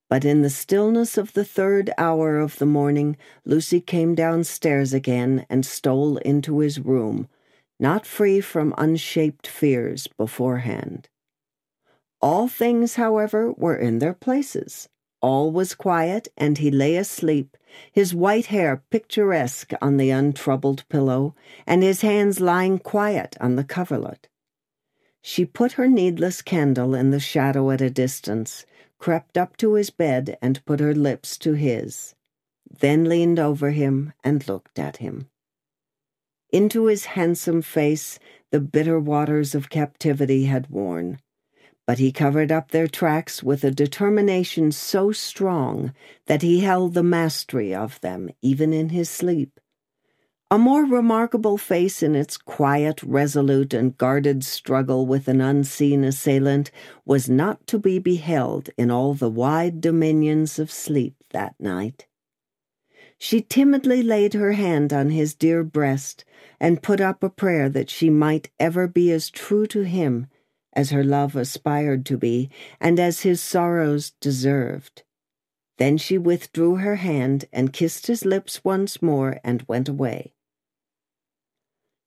But 0.10 0.26
in 0.26 0.42
the 0.42 0.50
stillness 0.50 1.16
of 1.16 1.34
the 1.34 1.46
third 1.46 1.92
hour 1.96 2.40
of 2.40 2.58
the 2.58 2.66
morning, 2.66 3.18
Lucy 3.46 3.82
came 3.82 4.16
downstairs 4.16 4.94
again 4.94 5.46
and 5.48 5.64
stole 5.64 6.18
into 6.18 6.58
his 6.58 6.80
room, 6.80 7.28
not 7.80 8.08
free 8.08 8.42
from 8.42 8.74
unshaped 8.80 9.46
fears 9.46 10.08
beforehand. 10.08 11.08
All 12.22 12.50
things, 12.50 12.96
however, 12.96 13.54
were 13.54 13.78
in 13.78 14.00
their 14.00 14.14
places. 14.14 14.90
All 15.22 15.52
was 15.52 15.74
quiet, 15.74 16.28
and 16.38 16.58
he 16.58 16.70
lay 16.70 16.96
asleep, 16.98 17.56
his 17.92 18.14
white 18.14 18.48
hair 18.48 18.84
picturesque 18.90 19.72
on 19.82 19.98
the 19.98 20.10
untroubled 20.10 20.88
pillow, 20.90 21.36
and 21.66 21.82
his 21.82 22.02
hands 22.02 22.42
lying 22.42 22.78
quiet 22.80 23.38
on 23.40 23.56
the 23.56 23.64
coverlet. 23.64 24.28
She 25.22 25.46
put 25.46 25.74
her 25.74 25.88
needless 25.88 26.42
candle 26.42 26.94
in 26.94 27.12
the 27.12 27.20
shadow 27.20 27.72
at 27.72 27.82
a 27.82 27.90
distance, 27.90 28.66
crept 28.98 29.38
up 29.38 29.56
to 29.58 29.74
his 29.76 29.90
bed, 29.90 30.38
and 30.42 30.64
put 30.66 30.80
her 30.80 30.96
lips 30.96 31.38
to 31.40 31.54
his, 31.54 32.16
then 32.70 33.06
leaned 33.06 33.40
over 33.40 33.72
him 33.72 34.14
and 34.24 34.48
looked 34.48 34.78
at 34.78 34.98
him. 34.98 35.30
Into 36.52 36.86
his 36.86 37.06
handsome 37.06 37.62
face 37.62 38.20
the 38.52 38.60
bitter 38.60 39.00
waters 39.00 39.54
of 39.56 39.70
captivity 39.70 40.46
had 40.46 40.70
worn 40.70 41.20
but 41.90 41.98
he 41.98 42.12
covered 42.12 42.52
up 42.52 42.70
their 42.70 42.88
tracks 42.88 43.42
with 43.42 43.64
a 43.64 43.72
determination 43.72 44.72
so 44.72 45.12
strong 45.12 45.92
that 46.28 46.44
he 46.44 46.60
held 46.60 46.94
the 46.94 47.02
mastery 47.02 47.74
of 47.74 48.00
them 48.02 48.30
even 48.44 48.72
in 48.72 48.90
his 48.90 49.10
sleep. 49.10 49.60
A 50.52 50.60
more 50.60 50.86
remarkable 50.86 51.58
face 51.58 52.04
in 52.04 52.14
its 52.14 52.38
quiet, 52.38 53.02
resolute, 53.02 53.74
and 53.74 53.98
guarded 53.98 54.44
struggle 54.44 55.08
with 55.08 55.28
an 55.28 55.42
unseen 55.42 56.04
assailant 56.04 56.70
was 57.06 57.28
not 57.28 57.66
to 57.66 57.80
be 57.80 57.98
beheld 57.98 58.70
in 58.78 58.92
all 58.92 59.16
the 59.16 59.28
wide 59.28 59.82
dominions 59.82 60.60
of 60.60 60.70
sleep 60.70 61.16
that 61.32 61.56
night. 61.60 62.06
She 63.18 63.42
timidly 63.42 64.04
laid 64.04 64.36
her 64.36 64.52
hand 64.52 64.94
on 64.94 65.10
his 65.10 65.34
dear 65.34 65.64
breast 65.64 66.24
and 66.60 66.84
put 66.84 67.02
up 67.02 67.24
a 67.24 67.32
prayer 67.32 67.68
that 67.68 67.90
she 67.90 68.12
might 68.12 68.52
ever 68.60 68.88
be 68.88 69.12
as 69.12 69.32
true 69.32 69.66
to 69.66 69.82
him 69.82 70.28
as 70.74 70.92
her 70.92 71.04
love 71.04 71.36
aspired 71.36 72.06
to 72.06 72.18
be, 72.18 72.50
and 72.80 73.00
as 73.00 73.22
his 73.22 73.42
sorrows 73.42 74.12
deserved. 74.22 75.04
Then 75.78 75.98
she 75.98 76.18
withdrew 76.18 76.76
her 76.76 76.98
hand 76.98 77.46
and 77.54 77.74
kissed 77.74 78.08
his 78.08 78.26
lips 78.26 78.64
once 78.64 79.02
more 79.02 79.40
and 79.44 79.66
went 79.68 79.88
away. 79.88 80.34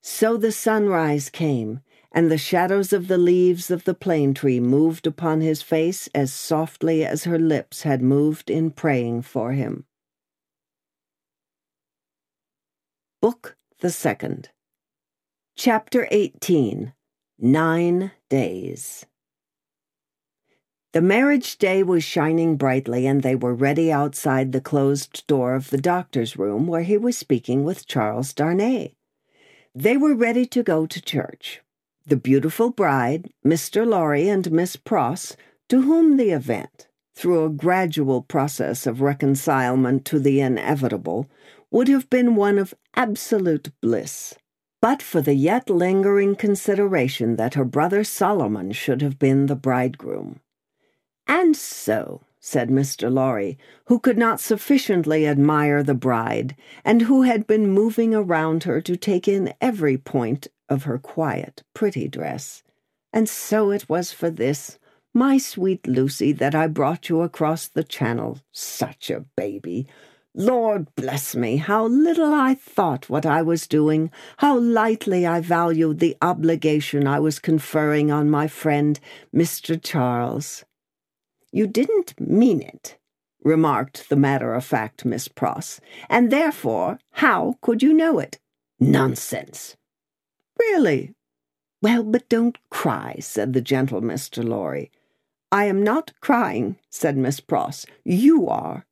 So 0.02 0.37
the 0.37 0.52
sunrise 0.52 1.31
came, 1.31 1.81
and 2.12 2.31
the 2.31 2.38
shadows 2.38 2.92
of 2.92 3.09
the 3.09 3.19
leaves 3.19 3.71
of 3.71 3.85
the 3.85 3.95
plane 3.95 4.35
tree 4.35 4.61
moved 4.61 5.07
upon 5.07 5.40
his 5.40 5.62
face 5.62 6.09
as 6.14 6.33
softly 6.33 7.04
as 7.04 7.25
her 7.25 7.38
lips 7.38 7.83
had 7.83 8.02
moved 8.02 8.50
in 8.50 8.71
praying 8.71 9.23
for 9.23 9.52
him. 9.52 9.87
Book 13.21 13.57
the 13.81 13.90
Second, 13.90 14.50
Chapter 15.57 16.09
18 16.11 16.92
Nine 17.45 18.13
days. 18.29 19.05
The 20.93 21.01
marriage 21.01 21.59
day 21.59 21.83
was 21.83 22.05
shining 22.05 22.55
brightly, 22.55 23.05
and 23.05 23.25
they 23.25 23.35
were 23.35 23.53
ready 23.53 23.91
outside 23.91 24.53
the 24.53 24.61
closed 24.61 25.27
door 25.27 25.57
of 25.57 25.71
the 25.71 25.81
doctor's 25.81 26.37
room 26.37 26.69
where 26.69 26.85
he 26.85 26.97
was 26.97 27.19
speaking 27.19 27.65
with 27.65 27.89
Charles 27.89 28.33
Darnay. 28.33 28.95
They 29.75 29.97
were 29.97 30.15
ready 30.15 30.47
to 30.47 30.63
go 30.63 30.87
to 30.87 31.03
church. 31.03 31.61
The 32.07 32.15
beautiful 32.15 32.71
bride, 32.71 33.33
Mr. 33.45 33.85
Lorry, 33.85 34.29
and 34.29 34.53
Miss 34.53 34.77
Pross, 34.77 35.37
to 35.69 35.83
whom 35.83 36.19
the 36.19 36.31
event, 36.31 36.87
through 37.17 37.45
a 37.45 37.51
gradual 37.51 38.23
process 38.23 38.87
of 38.87 39.01
reconcilement 39.01 40.05
to 40.05 40.21
the 40.21 40.39
inevitable, 40.39 41.29
would 41.73 41.89
have 41.89 42.09
been 42.09 42.37
one 42.37 42.61
of 42.61 42.73
absolute 42.95 43.73
bliss 43.81 44.37
but 44.83 45.01
for 45.01 45.23
the 45.23 45.35
yet 45.35 45.71
lingering 45.71 46.35
consideration 46.35 47.37
that 47.37 47.55
her 47.55 47.65
brother 47.65 48.03
Solomon 48.03 48.73
should 48.73 49.01
have 49.01 49.19
been 49.19 49.47
the 49.47 49.55
bridegroom. 49.55 50.41
And 51.29 51.57
so, 51.57 52.23
said 52.41 52.69
Mr. 52.69 53.11
Lorry, 53.11 53.57
who 53.85 54.01
could 54.01 54.19
not 54.19 54.41
sufficiently 54.41 55.25
admire 55.25 55.85
the 55.85 55.95
bride, 55.95 56.57
and 56.85 57.03
who 57.03 57.23
had 57.23 57.47
been 57.47 57.71
moving 57.71 58.12
around 58.12 58.65
her 58.65 58.81
to 58.81 58.97
take 58.97 59.29
in 59.29 59.55
every 59.61 59.97
point 59.97 60.49
of 60.69 60.83
her 60.83 60.99
quiet, 60.99 61.62
pretty 61.75 62.09
dress. 62.09 62.65
And 63.12 63.29
so 63.29 63.71
it 63.71 63.89
was 63.89 64.11
for 64.11 64.31
this, 64.31 64.81
my 65.15 65.39
sweet 65.39 65.87
Lucy, 65.87 66.33
that 66.33 66.57
I 66.57 66.67
brought 66.67 67.09
you 67.09 67.21
across 67.21 67.69
the 67.69 67.85
channel, 67.85 68.41
such 68.51 69.11
a 69.11 69.27
baby, 69.37 69.87
Lord 70.35 70.89
bless 70.97 71.37
me, 71.37 71.59
how 71.59 71.87
little 71.87 72.33
I 72.33 72.55
thought 72.55 73.11
what 73.11 73.27
I 73.27 73.43
was 73.43 73.67
doing, 73.67 74.11
how 74.39 74.59
lightly 74.59 75.27
I 75.27 75.41
valued 75.41 75.99
the 75.99 76.17
obligation 76.23 77.07
I 77.07 77.21
was 77.21 77.39
conferring 77.39 78.11
on 78.11 78.31
my 78.31 78.49
friend, 78.49 78.99
Mr. 79.35 79.79
Charles. 79.83 80.65
You 81.53 81.67
didn't 81.67 82.19
mean 82.19 82.62
it, 82.62 82.97
remarked 83.45 84.09
the 84.09 84.17
matter 84.17 84.55
of 84.55 84.65
fact 84.65 85.05
Miss 85.05 85.29
Pross, 85.29 85.81
and 86.09 86.33
therefore 86.33 86.99
how 87.12 87.57
could 87.61 87.83
you 87.83 87.93
know 87.93 88.19
it? 88.19 88.39
Nonsense. 88.81 89.77
Really? 90.59 91.12
Well, 91.83 92.05
but 92.05 92.29
don't 92.31 92.57
cry, 92.71 93.17
said 93.21 93.53
the 93.53 93.61
gentle 93.61 94.01
Mr. 94.01 94.43
Lorry. 94.43 94.91
I 95.51 95.67
am 95.67 95.83
not 95.83 96.12
crying, 96.23 96.79
said 96.89 97.19
Miss 97.19 97.39
Pross. 97.39 97.85
You 98.03 98.49
are. 98.49 98.87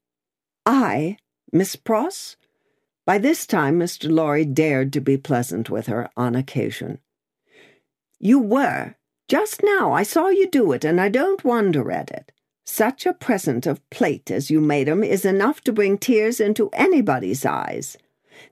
I, 0.67 1.17
Miss 1.53 1.77
Pross? 1.77 2.37
By 3.05 3.19
this 3.19 3.47
time, 3.47 3.79
Mr. 3.79 4.11
Lorry 4.11 4.45
dared 4.45 4.93
to 4.93 5.01
be 5.01 5.17
pleasant 5.17 5.69
with 5.69 5.87
her 5.87 6.09
on 6.17 6.37
occasion. 6.37 6.99
You 8.19 8.39
were. 8.39 8.95
Just 9.27 9.63
now 9.63 9.93
I 9.93 10.03
saw 10.03 10.29
you 10.29 10.49
do 10.49 10.73
it, 10.73 10.85
and 10.85 11.01
I 11.01 11.09
don't 11.09 11.45
wonder 11.45 11.91
at 11.91 12.11
it. 12.11 12.33
Such 12.65 13.07
a 13.07 13.15
present 13.15 13.67
of 13.67 13.89
plate 13.91 14.31
as 14.31 14.51
you 14.51 14.61
made 14.61 14.89
'em 14.89 15.03
is 15.03 15.25
enough 15.25 15.61
to 15.63 15.73
bring 15.73 15.99
tears 15.99 16.41
into 16.41 16.71
anybody's 16.73 17.45
eyes. 17.45 17.97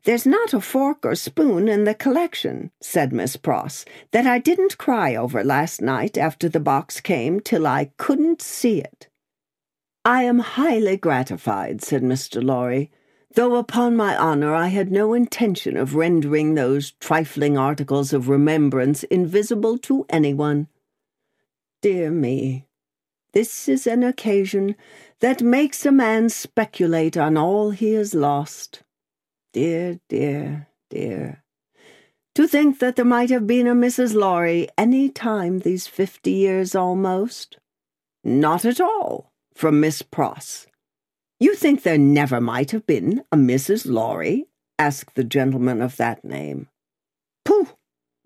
There's 0.05 0.27
not 0.27 0.53
a 0.53 0.61
fork 0.61 1.07
or 1.07 1.15
spoon 1.15 1.69
in 1.69 1.85
the 1.85 1.95
collection, 1.95 2.71
said 2.81 3.13
Miss 3.13 3.37
Pross, 3.37 3.85
that 4.11 4.27
I 4.27 4.39
didn't 4.39 4.77
cry 4.77 5.15
over 5.15 5.45
last 5.45 5.81
night 5.81 6.19
after 6.19 6.49
the 6.49 6.61
box 6.61 7.01
came 7.01 7.39
till 7.39 7.67
I 7.67 7.93
couldn't 7.97 8.43
see 8.43 8.81
it. 8.81 9.09
I 10.05 10.23
am 10.23 10.39
highly 10.39 10.97
gratified, 10.97 11.83
said 11.83 12.03
Mr. 12.03 12.43
Lorry, 12.43 12.91
though 13.35 13.57
upon 13.57 13.97
my 13.97 14.17
honour 14.17 14.55
I 14.55 14.69
had 14.69 14.91
no 14.91 15.13
intention 15.13 15.77
of 15.77 15.95
rendering 15.95 16.55
those 16.55 16.93
trifling 16.93 17.59
articles 17.59 18.13
of 18.13 18.29
remembrance 18.29 19.03
invisible 19.05 19.77
to 19.79 20.07
anyone. 20.09 20.69
Dear 21.83 22.11
me, 22.11 22.67
this 23.33 23.69
is 23.69 23.87
an 23.87 24.03
occasion 24.03 24.77
that 25.21 25.43
makes 25.43 25.85
a 25.85 25.93
man 25.93 26.29
speculate 26.29 27.17
on 27.17 27.37
all 27.37 27.71
he 27.71 27.93
has 27.93 28.15
lost. 28.15 28.83
Dear, 29.53 30.01
dear, 30.09 30.69
dear. 30.91 31.45
To 32.35 32.47
think 32.47 32.79
that 32.79 32.97
there 32.97 33.05
might 33.05 33.31
have 33.31 33.47
been 33.47 33.67
a 33.67 33.75
Mrs. 33.75 34.15
Lorry 34.15 34.69
any 34.79 35.09
time 35.09 35.59
these 35.59 35.87
fifty 35.87 36.33
years 36.33 36.75
almost. 36.75 37.59
Not 38.25 38.65
at 38.65 38.81
all, 38.81 39.33
from 39.59 39.81
Miss 39.81 40.03
Pross. 40.03 40.69
You 41.41 41.57
think 41.57 41.83
there 41.83 41.99
never 41.99 42.41
might 42.41 42.71
have 42.71 42.87
been 42.87 43.25
a 43.33 43.37
Mrs. 43.37 43.91
Lorry? 43.91 44.47
asked 44.79 45.17
the 45.17 45.25
gentleman 45.25 45.83
of 45.83 45.97
that 45.97 46.25
name. 46.25 46.69
Pooh, 47.45 47.67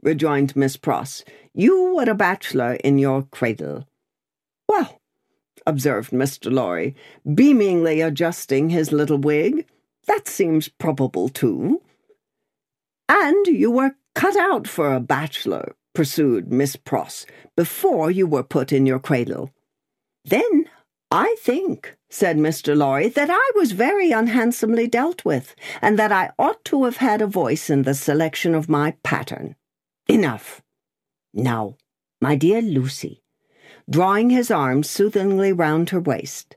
rejoined 0.03 0.55
Miss 0.55 0.77
Pross. 0.77 1.25
You 1.55 1.95
were 1.95 2.11
a 2.11 2.15
bachelor 2.15 2.75
in 2.75 2.99
your 2.99 3.23
cradle. 3.23 3.89
Well, 4.69 5.01
observed 5.67 6.11
Mr. 6.11 6.53
Lorry, 6.53 6.95
beamingly 7.27 8.07
adjusting 8.07 8.69
his 8.69 8.93
little 8.93 9.17
wig, 9.17 9.67
that 10.07 10.29
seems 10.29 10.69
probable, 10.69 11.31
too. 11.31 11.81
And 13.09 13.47
you 13.47 13.71
were 13.71 13.97
cut 14.15 14.37
out 14.37 14.69
for 14.69 14.93
a 14.93 15.01
bachelor, 15.01 15.77
pursued 15.95 16.53
Miss 16.53 16.77
Pross, 16.77 17.25
before 17.57 18.11
you 18.11 18.27
were 18.27 18.43
put 18.43 18.71
in 18.71 18.85
your 18.85 18.99
cradle. 18.99 19.51
Then 20.27 20.67
I 21.15 21.37
think, 21.41 21.95
said 22.09 22.39
Mr. 22.39 22.75
Lorry, 22.75 23.11
that 23.11 23.29
I 23.31 23.51
was 23.55 23.73
very 23.73 24.13
unhandsomely 24.13 24.87
dealt 24.87 25.27
with, 25.27 25.55
and 25.83 25.99
that 25.99 26.11
I 26.11 26.31
ought 26.39 26.65
to 26.65 26.85
have 26.85 26.97
had 26.97 27.21
a 27.21 27.27
voice 27.27 27.69
in 27.69 27.83
the 27.83 27.93
selection 27.93 28.55
of 28.55 28.71
my 28.71 28.93
pattern. 29.03 29.55
Enough. 30.09 30.63
Now, 31.35 31.77
my 32.23 32.35
dear 32.35 32.63
Lucy, 32.63 33.23
drawing 33.91 34.31
his 34.31 34.51
arm 34.51 34.83
soothingly 34.83 35.53
round 35.53 35.91
her 35.91 36.01
waist, 36.01 36.57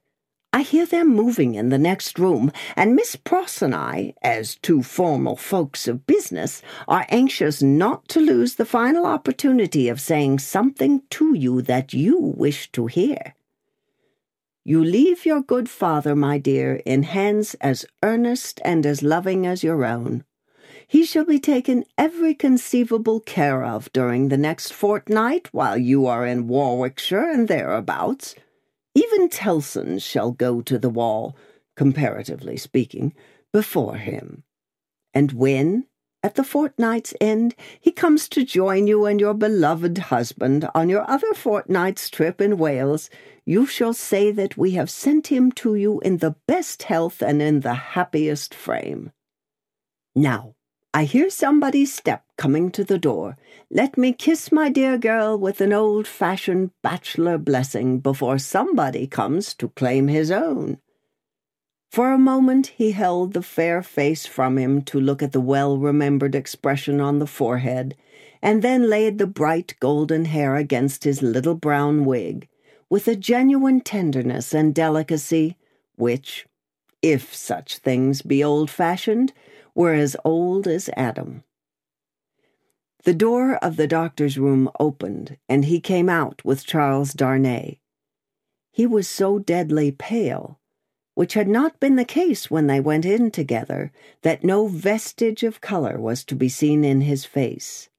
I 0.53 0.61
hear 0.61 0.85
them 0.85 1.09
moving 1.09 1.55
in 1.55 1.67
the 1.67 1.77
next 1.77 2.17
room, 2.17 2.49
and 2.77 2.95
Miss 2.95 3.17
Pross 3.17 3.61
and 3.61 3.75
I, 3.75 4.13
as 4.21 4.55
two 4.55 4.83
formal 4.83 5.35
folks 5.35 5.85
of 5.85 6.07
business, 6.07 6.61
are 6.87 7.05
anxious 7.09 7.61
not 7.61 8.07
to 8.07 8.21
lose 8.21 8.55
the 8.55 8.63
final 8.63 9.05
opportunity 9.05 9.89
of 9.89 9.99
saying 9.99 10.39
something 10.39 11.01
to 11.09 11.33
you 11.33 11.61
that 11.63 11.93
you 11.93 12.17
wish 12.17 12.71
to 12.71 12.87
hear. 12.87 13.35
You 14.67 14.83
leave 14.83 15.27
your 15.27 15.43
good 15.43 15.69
father, 15.69 16.15
my 16.15 16.39
dear, 16.39 16.81
in 16.87 17.03
hands 17.03 17.53
as 17.61 17.85
earnest 18.01 18.59
and 18.65 18.83
as 18.83 19.03
loving 19.03 19.45
as 19.45 19.63
your 19.63 19.85
own. 19.85 20.23
He 20.87 21.05
shall 21.05 21.23
be 21.23 21.39
taken 21.39 21.85
every 21.99 22.33
conceivable 22.33 23.19
care 23.19 23.63
of 23.63 23.93
during 23.93 24.29
the 24.29 24.37
next 24.37 24.73
fortnight 24.73 25.53
while 25.53 25.77
you 25.77 26.07
are 26.07 26.25
in 26.25 26.47
Warwickshire 26.47 27.29
and 27.29 27.47
thereabouts. 27.47 28.33
Even 28.95 29.29
Tellson's 29.29 30.01
shall 30.01 30.31
go 30.31 30.61
to 30.61 30.79
the 30.79 30.89
wall, 30.89 31.37
comparatively 31.75 32.57
speaking, 32.57 33.13
before 33.53 33.97
him. 33.97 34.45
And 35.13 35.31
when, 35.33 35.85
at 36.25 36.33
the 36.33 36.43
fortnight's 36.43 37.13
end, 37.21 37.53
he 37.79 37.91
comes 37.91 38.27
to 38.29 38.43
join 38.43 38.87
you 38.87 39.05
and 39.05 39.19
your 39.19 39.35
beloved 39.35 39.99
husband 40.09 40.67
on 40.73 40.89
your 40.89 41.07
other 41.07 41.31
fortnight's 41.35 42.09
trip 42.09 42.41
in 42.41 42.57
Wales, 42.57 43.11
you 43.45 43.67
shall 43.67 43.93
say 43.93 44.31
that 44.31 44.57
we 44.57 44.71
have 44.71 44.89
sent 44.89 45.27
him 45.27 45.51
to 45.51 45.75
you 45.75 45.99
in 45.99 46.17
the 46.17 46.35
best 46.47 46.81
health 46.81 47.21
and 47.21 47.43
in 47.43 47.59
the 47.59 47.75
happiest 47.75 48.55
frame. 48.55 49.11
Now, 50.15 50.55
I 50.95 51.03
hear 51.03 51.29
somebody's 51.29 51.93
step 51.93 52.23
coming 52.39 52.71
to 52.71 52.83
the 52.83 52.97
door. 52.97 53.37
Let 53.69 53.95
me 53.95 54.11
kiss 54.11 54.51
my 54.51 54.69
dear 54.69 54.97
girl 54.97 55.37
with 55.37 55.61
an 55.61 55.73
old 55.73 56.07
fashioned 56.07 56.71
bachelor 56.81 57.37
blessing 57.37 57.99
before 57.99 58.39
somebody 58.39 59.05
comes 59.05 59.53
to 59.53 59.69
claim 59.69 60.07
his 60.07 60.31
own. 60.31 60.79
For 61.95 62.11
a 62.11 62.17
moment 62.17 62.73
he 62.75 62.91
held 62.91 63.31
the 63.31 63.41
fair 63.41 63.81
face 63.81 64.25
from 64.25 64.57
him 64.57 64.81
to 64.81 64.99
look 64.99 65.23
at 65.23 65.31
the 65.31 65.39
well 65.39 65.77
remembered 65.77 66.35
expression 66.35 66.99
on 66.99 67.19
the 67.19 67.25
forehead, 67.25 67.95
and 68.41 68.61
then 68.61 68.89
laid 68.89 69.17
the 69.17 69.25
bright 69.25 69.75
golden 69.79 70.25
hair 70.25 70.57
against 70.57 71.05
his 71.05 71.21
little 71.21 71.55
brown 71.55 72.03
wig 72.03 72.49
with 72.89 73.07
a 73.07 73.15
genuine 73.15 73.79
tenderness 73.79 74.53
and 74.53 74.75
delicacy 74.75 75.55
which, 75.95 76.45
if 77.01 77.33
such 77.33 77.77
things 77.77 78.21
be 78.21 78.43
old 78.43 78.69
fashioned, 78.69 79.31
were 79.73 79.93
as 79.93 80.17
old 80.25 80.67
as 80.67 80.89
Adam. 80.97 81.45
The 83.05 83.13
door 83.13 83.55
of 83.63 83.77
the 83.77 83.87
doctor's 83.87 84.37
room 84.37 84.69
opened, 84.81 85.37
and 85.47 85.63
he 85.63 85.79
came 85.79 86.09
out 86.09 86.43
with 86.43 86.65
Charles 86.65 87.13
Darnay. 87.13 87.79
He 88.73 88.85
was 88.85 89.07
so 89.07 89.39
deadly 89.39 89.93
pale, 89.93 90.59
which 91.15 91.33
had 91.33 91.47
not 91.47 91.79
been 91.79 91.95
the 91.95 92.05
case 92.05 92.51
when 92.51 92.67
they 92.67 92.79
went 92.79 93.05
in 93.05 93.31
together, 93.31 93.91
that 94.21 94.43
no 94.43 94.67
vestige 94.67 95.43
of 95.43 95.59
color 95.59 95.99
was 95.99 96.23
to 96.23 96.35
be 96.35 96.47
seen 96.47 96.83
in 96.85 97.01
his 97.01 97.25
face 97.25 97.89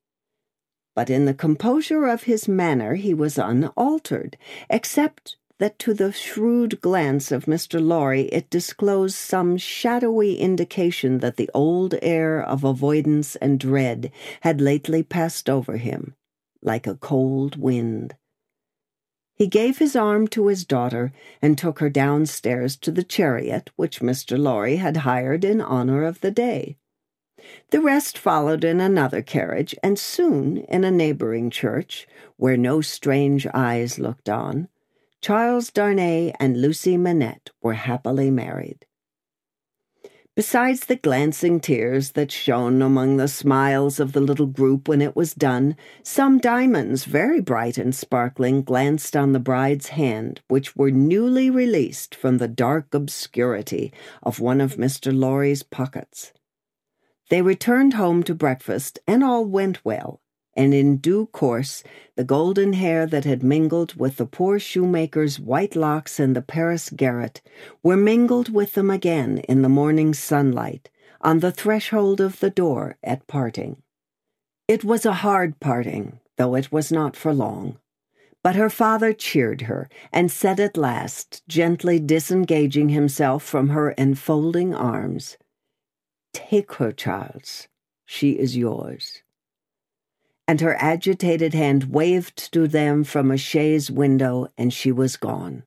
but 0.97 1.11
in 1.11 1.27
the 1.27 1.35
composure 1.35 2.07
of 2.07 2.23
his 2.23 2.49
manner 2.49 2.95
he 2.95 3.13
was 3.13 3.37
unaltered, 3.37 4.37
except 4.71 5.37
that 5.59 5.79
to 5.79 5.93
the 5.93 6.11
shrewd 6.11 6.81
glance 6.81 7.31
of 7.31 7.45
Mr. 7.45 7.87
Lorry 7.87 8.23
it 8.29 8.49
disclosed 8.49 9.15
some 9.15 9.59
shadowy 9.59 10.37
indication 10.37 11.19
that 11.19 11.37
the 11.37 11.51
old 11.53 11.95
air 12.01 12.43
of 12.43 12.65
avoidance 12.65 13.37
and 13.37 13.61
dread 13.61 14.11
had 14.41 14.61
lately 14.63 15.03
passed 15.03 15.51
over 15.51 15.77
him, 15.77 16.15
like 16.63 16.87
a 16.87 16.97
cold 16.97 17.57
wind. 17.57 18.15
He 19.37 19.47
gave 19.47 19.77
his 19.77 19.95
arm 19.95 20.29
to 20.29 20.47
his 20.47 20.65
daughter 20.65 21.13
and 21.43 21.59
took 21.59 21.79
her 21.81 21.91
downstairs 21.91 22.75
to 22.79 22.91
the 22.91 23.05
chariot 23.05 23.71
which 23.77 24.01
Mr. 24.01 24.39
Lorry 24.39 24.77
had 24.77 24.99
hired 24.99 25.45
in 25.45 25.61
honor 25.61 26.05
of 26.05 26.23
the 26.23 26.31
day. 26.31 26.79
The 27.71 27.83
rest 27.83 28.17
followed 28.17 28.65
in 28.65 28.81
another 28.81 29.21
carriage, 29.21 29.75
and 29.83 29.99
soon, 29.99 30.57
in 30.57 30.85
a 30.85 30.91
neighboring 30.91 31.51
church, 31.51 32.09
where 32.39 32.57
no 32.57 32.81
strange 32.81 33.47
eyes 33.53 33.99
looked 33.99 34.31
on, 34.31 34.69
Charles 35.21 35.71
Darnay 35.71 36.33
and 36.41 36.61
Lucy 36.61 36.97
Manette 36.97 37.51
were 37.61 37.75
happily 37.75 38.31
married. 38.31 38.87
Besides 40.37 40.81
the 40.81 40.97
glancing 40.97 41.61
tears 41.61 42.11
that 42.11 42.31
shone 42.31 42.83
among 42.83 43.17
the 43.17 43.27
smiles 43.27 43.99
of 43.99 44.13
the 44.13 44.21
little 44.21 44.45
group 44.47 44.87
when 44.87 45.01
it 45.01 45.17
was 45.17 45.33
done, 45.33 45.79
some 46.03 46.37
diamonds, 46.37 47.07
very 47.07 47.41
bright 47.41 47.79
and 47.79 47.95
sparkling, 47.95 48.63
glanced 48.63 49.17
on 49.17 49.33
the 49.33 49.41
bride's 49.41 49.89
hand, 49.89 50.43
which 50.49 50.77
were 50.77 50.91
newly 50.91 51.49
released 51.49 52.15
from 52.15 52.37
the 52.37 52.49
dark 52.49 52.93
obscurity 52.93 53.95
of 54.23 54.39
one 54.39 54.61
of 54.61 54.77
Mr. 54.77 55.11
Lorry's 55.11 55.63
pockets. 55.63 56.35
They 57.31 57.41
returned 57.41 57.95
home 57.95 58.23
to 58.25 58.35
breakfast, 58.35 58.99
and 59.07 59.25
all 59.25 59.47
went 59.47 59.83
well, 59.87 60.21
and 60.57 60.73
in 60.73 60.97
due 60.97 61.27
course 61.27 61.85
the 62.17 62.25
golden 62.25 62.73
hair 62.73 63.07
that 63.07 63.25
had 63.25 63.43
mingled 63.43 63.95
with 63.95 64.17
the 64.17 64.27
poor 64.27 64.59
shoemaker's 64.59 65.39
white 65.39 65.77
locks 65.77 66.19
in 66.19 66.33
the 66.33 66.43
Paris 66.43 66.91
garret 66.91 67.43
were 67.83 67.97
mingled 67.97 68.53
with 68.53 68.73
them 68.73 68.91
again 68.91 69.39
in 69.49 69.63
the 69.63 69.69
morning 69.69 70.15
sunlight, 70.15 70.91
on 71.21 71.41
the 71.41 71.53
threshold 71.53 72.21
of 72.21 72.41
the 72.41 72.51
door 72.51 72.97
at 73.05 73.27
parting. 73.27 73.83
It 74.67 74.83
was 74.83 75.07
a 75.07 75.21
hard 75.25 75.61
parting, 75.61 76.21
though 76.37 76.55
it 76.55 76.73
was 76.73 76.91
not 76.91 77.15
for 77.15 77.33
long. 77.33 77.79
But 78.43 78.57
her 78.57 78.71
father 78.71 79.13
cheered 79.13 79.63
her, 79.63 79.89
and 80.13 80.31
said 80.31 80.61
at 80.61 80.77
last, 80.77 81.43
gently 81.49 81.99
disengaging 81.99 82.91
himself 82.91 83.43
from 83.43 83.71
her 83.71 83.93
enfolding 83.99 84.75
arms, 84.75 85.37
Take 86.33 86.75
her, 86.75 86.93
Charles. 86.93 87.67
She 88.05 88.33
is 88.33 88.57
yours. 88.57 89.23
And 90.49 90.61
her 90.61 90.77
agitated 90.81 91.55
hand 91.55 91.93
waved 91.93 92.53
to 92.53 92.69
them 92.69 93.05
from 93.05 93.31
a 93.31 93.37
chaise 93.37 93.91
window, 93.91 94.49
and 94.57 94.73
she 94.73 94.93
was 94.93 95.17
gone. 95.17 95.65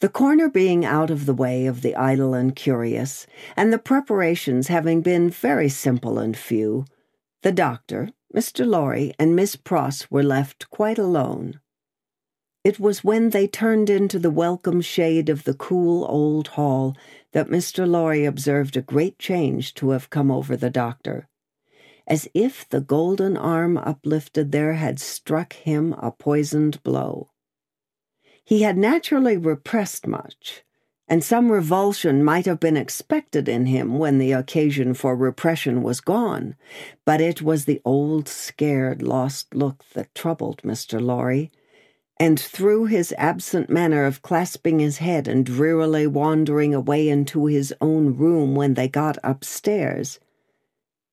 The 0.00 0.08
corner 0.10 0.50
being 0.50 0.84
out 0.84 1.10
of 1.10 1.24
the 1.24 1.32
way 1.32 1.66
of 1.66 1.80
the 1.80 1.96
idle 1.96 2.34
and 2.34 2.54
curious, 2.54 3.26
and 3.56 3.72
the 3.72 3.78
preparations 3.78 4.68
having 4.68 5.00
been 5.00 5.30
very 5.30 5.70
simple 5.70 6.18
and 6.18 6.36
few, 6.36 6.84
the 7.42 7.52
doctor, 7.52 8.10
Mr. 8.34 8.66
Lorry, 8.66 9.14
and 9.18 9.34
Miss 9.34 9.56
Pross 9.56 10.10
were 10.10 10.22
left 10.22 10.68
quite 10.68 10.98
alone. 10.98 11.60
It 12.62 12.80
was 12.80 13.04
when 13.04 13.30
they 13.30 13.46
turned 13.46 13.88
into 13.88 14.18
the 14.18 14.30
welcome 14.30 14.80
shade 14.80 15.28
of 15.28 15.44
the 15.44 15.54
cool 15.54 16.04
old 16.04 16.48
hall 16.48 16.96
that 17.32 17.48
Mr. 17.48 17.88
Lorry 17.88 18.24
observed 18.24 18.76
a 18.76 18.82
great 18.82 19.18
change 19.18 19.72
to 19.74 19.90
have 19.90 20.10
come 20.10 20.30
over 20.30 20.56
the 20.56 20.68
doctor, 20.68 21.28
as 22.06 22.28
if 22.34 22.68
the 22.68 22.80
golden 22.80 23.36
arm 23.36 23.76
uplifted 23.76 24.52
there 24.52 24.74
had 24.74 25.00
struck 25.00 25.54
him 25.54 25.92
a 25.94 26.10
poisoned 26.10 26.82
blow. 26.82 27.30
He 28.44 28.62
had 28.62 28.78
naturally 28.78 29.36
repressed 29.36 30.06
much, 30.06 30.62
and 31.08 31.22
some 31.22 31.50
revulsion 31.50 32.22
might 32.22 32.46
have 32.46 32.60
been 32.60 32.76
expected 32.76 33.48
in 33.48 33.66
him 33.66 33.98
when 33.98 34.18
the 34.18 34.32
occasion 34.32 34.94
for 34.94 35.16
repression 35.16 35.82
was 35.82 36.00
gone, 36.00 36.54
but 37.04 37.20
it 37.20 37.42
was 37.42 37.64
the 37.64 37.80
old 37.84 38.28
scared, 38.28 39.02
lost 39.02 39.54
look 39.54 39.84
that 39.94 40.14
troubled 40.14 40.62
Mr. 40.62 41.00
Lorry, 41.00 41.50
and 42.18 42.40
through 42.40 42.86
his 42.86 43.14
absent 43.18 43.68
manner 43.68 44.04
of 44.04 44.22
clasping 44.22 44.78
his 44.78 44.98
head 44.98 45.28
and 45.28 45.44
drearily 45.44 46.06
wandering 46.06 46.74
away 46.74 47.08
into 47.08 47.46
his 47.46 47.74
own 47.80 48.16
room 48.16 48.54
when 48.54 48.74
they 48.74 48.88
got 48.88 49.18
upstairs, 49.22 50.18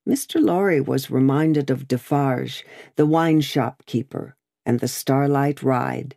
Mr. 0.08 0.44
Lorry 0.44 0.82
was 0.82 1.10
reminded 1.10 1.70
of 1.70 1.88
Defarge, 1.88 2.66
the 2.96 3.06
wine 3.06 3.42
shop 3.42 3.84
keeper, 3.86 4.36
and 4.66 4.80
the 4.80 4.88
starlight 4.88 5.64
ride 5.64 6.16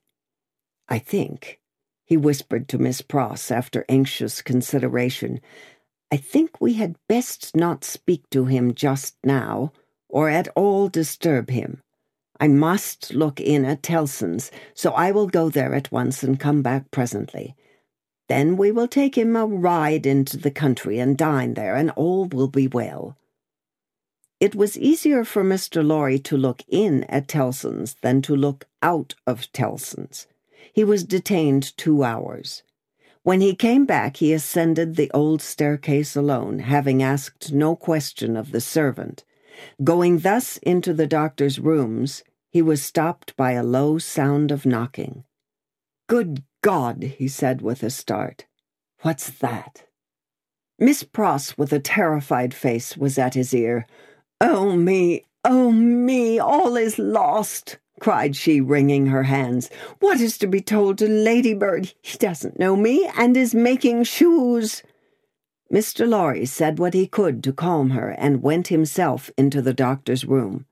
I 0.89 0.99
think, 0.99 1.61
he 2.05 2.17
whispered 2.17 2.69
to 2.69 2.79
Miss 2.79 3.01
Pross 3.01 3.51
after 3.51 3.85
anxious 3.89 4.41
consideration, 4.41 5.41
I 6.13 6.17
think 6.17 6.61
we 6.61 6.75
had 6.75 6.97
best 7.09 7.57
not 7.57 7.83
speak 7.83 8.31
to 8.31 8.45
him 8.45 8.75
just 8.75 9.17
now, 9.25 9.73
or 10.09 10.29
at 10.29 10.47
all 10.55 10.89
disturb 10.89 11.51
him. 11.51 11.83
I 12.39 12.47
must 12.47 13.13
look 13.15 13.41
in 13.41 13.65
at 13.65 13.83
Tellson's, 13.83 14.53
so 14.75 14.93
I 14.93 15.11
will 15.11 15.27
go 15.27 15.49
there 15.51 15.75
at 15.75 15.91
once 15.91 16.23
and 16.23 16.39
come 16.39 16.63
back 16.63 16.93
presently. 16.93 17.57
Then 18.29 18.57
we 18.57 18.71
will 18.71 18.89
take 18.89 19.19
him 19.19 19.35
a 19.35 19.47
ride 19.47 20.07
into 20.07 20.37
the 20.37 20.51
country 20.53 21.01
and 21.01 21.19
dine 21.19 21.55
there, 21.55 21.75
and 21.75 21.91
all 21.93 22.27
will 22.27 22.49
be 22.49 22.69
well. 22.69 23.17
It 24.39 24.55
was 24.55 24.79
easier 24.79 25.25
for 25.25 25.43
Mr. 25.43 25.87
Lorry 25.87 26.19
to 26.21 26.37
look 26.37 26.63
in 26.69 27.05
at 27.05 27.27
Tellson's 27.27 27.95
than 28.03 28.21
to 28.23 28.37
look 28.37 28.67
out 28.83 29.15
of 29.27 29.51
Tellson's. 29.53 30.27
He 30.73 30.85
was 30.85 31.05
detained 31.05 31.75
two 31.79 32.05
hours. 32.05 32.63
When 33.23 33.41
he 33.41 33.55
came 33.55 33.87
back, 33.87 34.19
he 34.19 34.35
ascended 34.35 34.95
the 34.95 35.11
old 35.13 35.41
staircase 35.41 36.15
alone, 36.15 36.59
having 36.61 37.03
asked 37.03 37.53
no 37.53 37.75
question 37.75 38.37
of 38.37 38.53
the 38.53 38.61
servant. 38.61 39.25
Going 39.83 40.19
thus 40.19 40.59
into 40.59 40.93
the 40.93 41.07
doctor's 41.07 41.59
rooms, 41.59 42.23
he 42.51 42.61
was 42.61 42.83
stopped 42.83 43.35
by 43.37 43.53
a 43.53 43.65
low 43.65 43.97
sound 43.97 44.53
of 44.53 44.67
knocking. 44.67 45.25
Good 46.09 46.45
God, 46.63 47.03
he 47.19 47.27
said 47.27 47.63
with 47.63 47.83
a 47.83 47.91
start. 47.91 48.45
What's 49.01 49.31
that? 49.31 49.85
Miss 50.79 51.03
Pross, 51.03 51.57
with 51.57 51.73
a 51.73 51.81
terrified 51.81 52.53
face, 52.53 52.99
was 52.99 53.19
at 53.19 53.35
his 53.35 53.55
ear. 53.55 53.87
Oh, 54.41 54.77
me, 54.77 55.25
oh, 55.45 55.73
me, 55.73 56.39
all 56.39 56.77
is 56.77 56.99
lost 56.99 57.79
cried 58.01 58.37
she, 58.37 58.61
wringing 58.61 59.07
her 59.07 59.25
hands. 59.25 59.71
What 60.01 60.21
is 60.21 60.39
to 60.39 60.47
be 60.47 60.61
told 60.61 60.99
to 60.99 61.09
Ladybird? 61.09 61.95
He 62.03 62.19
doesn't 62.19 62.59
know 62.59 62.77
me, 62.77 63.09
and 63.17 63.37
is 63.37 63.55
making 63.55 64.05
shoes. 64.05 64.83
Mr. 65.73 66.07
Lorry 66.07 66.47
said 66.47 66.79
what 66.79 66.95
he 66.95 67.07
could 67.07 67.43
to 67.45 67.53
calm 67.53 67.91
her, 67.91 68.11
and 68.11 68.43
went 68.43 68.69
himself 68.69 69.31
into 69.37 69.63
the 69.63 69.75
doctor's 69.75 70.25
room. 70.25 70.67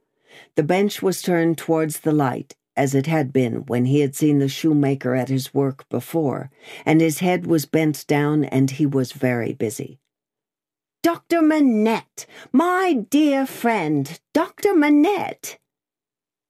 The 0.57 0.62
bench 0.62 1.03
was 1.03 1.22
turned 1.22 1.59
towards 1.59 2.00
the 2.00 2.12
light, 2.12 2.55
as 2.77 2.94
it 2.94 3.07
had 3.07 3.33
been 3.33 3.66
when 3.66 3.87
he 3.87 4.00
had 4.00 4.14
seen 4.14 4.38
the 4.38 4.48
shoemaker 4.48 5.14
at 5.14 5.29
his 5.29 5.55
work 5.55 5.88
before, 5.88 6.50
and 6.85 7.00
his 7.00 7.20
head 7.20 7.46
was 7.46 7.66
bent 7.66 8.07
down, 8.07 8.44
and 8.44 8.70
he 8.70 8.87
was 8.87 9.12
very 9.12 9.53
busy. 9.53 9.98
Dr. 11.05 11.43
Manette, 11.43 12.25
my 12.51 12.95
dear 13.11 13.45
friend, 13.45 14.19
Dr. 14.33 14.75
Manette, 14.75 15.59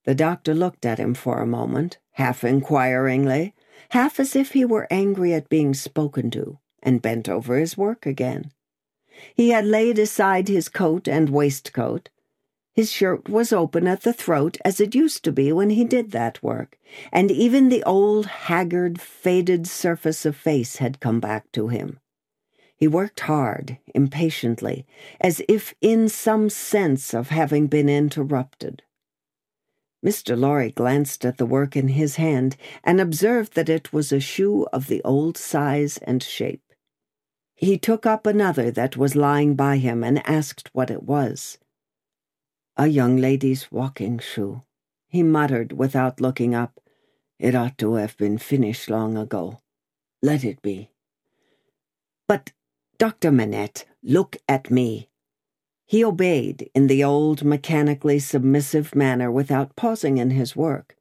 the 0.05 0.15
doctor 0.15 0.55
looked 0.55 0.87
at 0.87 1.01
him 1.01 1.13
for 1.13 1.41
a 1.41 1.47
moment, 1.47 1.99
half 2.13 2.45
inquiringly, 2.45 3.53
half 3.89 4.21
as 4.21 4.37
if 4.37 4.53
he 4.53 4.65
were 4.65 4.87
angry 4.93 5.35
at 5.35 5.49
being 5.49 5.75
spoken 5.75 6.31
to, 6.31 6.61
and 6.85 7.03
bent 7.03 7.29
over 7.29 7.59
his 7.59 7.77
work 7.77 8.07
again. 8.07 8.53
He 9.35 9.49
had 9.51 9.67
laid 9.67 9.99
aside 9.99 10.47
his 10.47 10.69
coat 10.69 11.09
and 11.09 11.31
waistcoat. 11.31 12.11
His 12.73 12.93
shirt 12.93 13.29
was 13.29 13.53
open 13.53 13.89
at 13.89 14.03
the 14.03 14.13
throat, 14.13 14.57
as 14.65 14.79
it 14.79 14.95
used 14.95 15.25
to 15.25 15.33
be 15.33 15.51
when 15.51 15.71
he 15.71 15.85
did 15.85 16.13
that 16.13 16.41
work, 16.45 16.79
and 17.11 17.29
even 17.29 17.71
the 17.71 17.83
old, 17.83 18.27
haggard, 18.27 19.01
faded 19.01 19.67
surface 19.67 20.25
of 20.25 20.37
face 20.37 20.77
had 20.77 21.01
come 21.01 21.19
back 21.19 21.51
to 21.51 21.67
him. 21.67 21.99
He 22.85 22.89
worked 22.89 23.21
hard, 23.21 23.79
impatiently, 23.95 24.85
as 25.19 25.41
if 25.49 25.75
in 25.81 26.11
some 26.11 26.51
sense 26.51 27.15
of 27.15 27.31
having 27.31 27.67
been 27.67 27.89
interrupted. 27.89 28.83
Mr. 30.05 30.39
Lorry 30.39 30.71
glanced 30.71 31.25
at 31.25 31.39
the 31.39 31.47
work 31.47 31.77
in 31.77 31.89
his 31.89 32.17
hand 32.17 32.59
and 32.83 33.01
observed 33.01 33.55
that 33.55 33.71
it 33.71 33.95
was 33.95 34.13
a 34.13 34.21
shoe 34.21 34.67
of 34.71 34.89
the 34.89 35.01
old 35.03 35.39
size 35.39 35.97
and 36.03 36.23
shape. 36.23 36.75
He 37.55 37.79
took 37.79 38.05
up 38.05 38.27
another 38.27 38.71
that 38.73 38.99
was 38.99 39.17
lying 39.17 39.55
by 39.55 39.79
him 39.79 40.05
and 40.05 40.21
asked 40.29 40.69
what 40.75 40.91
it 40.91 41.05
was. 41.05 41.57
A 42.77 42.89
young 42.89 43.17
lady's 43.17 43.73
walking 43.73 44.19
shoe, 44.19 44.61
he 45.09 45.23
muttered 45.23 45.73
without 45.73 46.21
looking 46.21 46.55
up. 46.55 46.79
It 47.39 47.55
ought 47.55 47.79
to 47.79 47.95
have 47.95 48.15
been 48.19 48.37
finished 48.37 48.91
long 48.91 49.17
ago. 49.17 49.63
Let 50.21 50.45
it 50.45 50.61
be. 50.61 50.91
But, 52.29 52.53
Dr. 52.99 53.33
Manette, 53.33 53.85
look 54.03 54.37
at 54.49 54.71
me, 54.71 55.09
he 55.87 56.05
obeyed 56.05 56.71
in 56.75 56.87
the 56.87 57.05
old 57.05 57.45
mechanically 57.45 58.19
submissive 58.19 58.95
manner 58.95 59.31
without 59.31 59.77
pausing 59.77 60.19
in 60.19 60.31
his 60.31 60.57
work. 60.57 60.97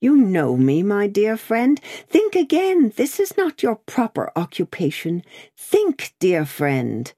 You 0.00 0.16
know 0.16 0.56
me, 0.56 0.82
my 0.82 1.06
dear 1.06 1.36
friend. 1.36 1.80
Think 2.08 2.36
again. 2.36 2.92
This 2.96 3.18
is 3.18 3.36
not 3.36 3.62
your 3.62 3.76
proper 3.76 4.30
occupation. 4.36 5.24
Think, 5.56 6.14
dear 6.20 6.44
friend. 6.44 7.12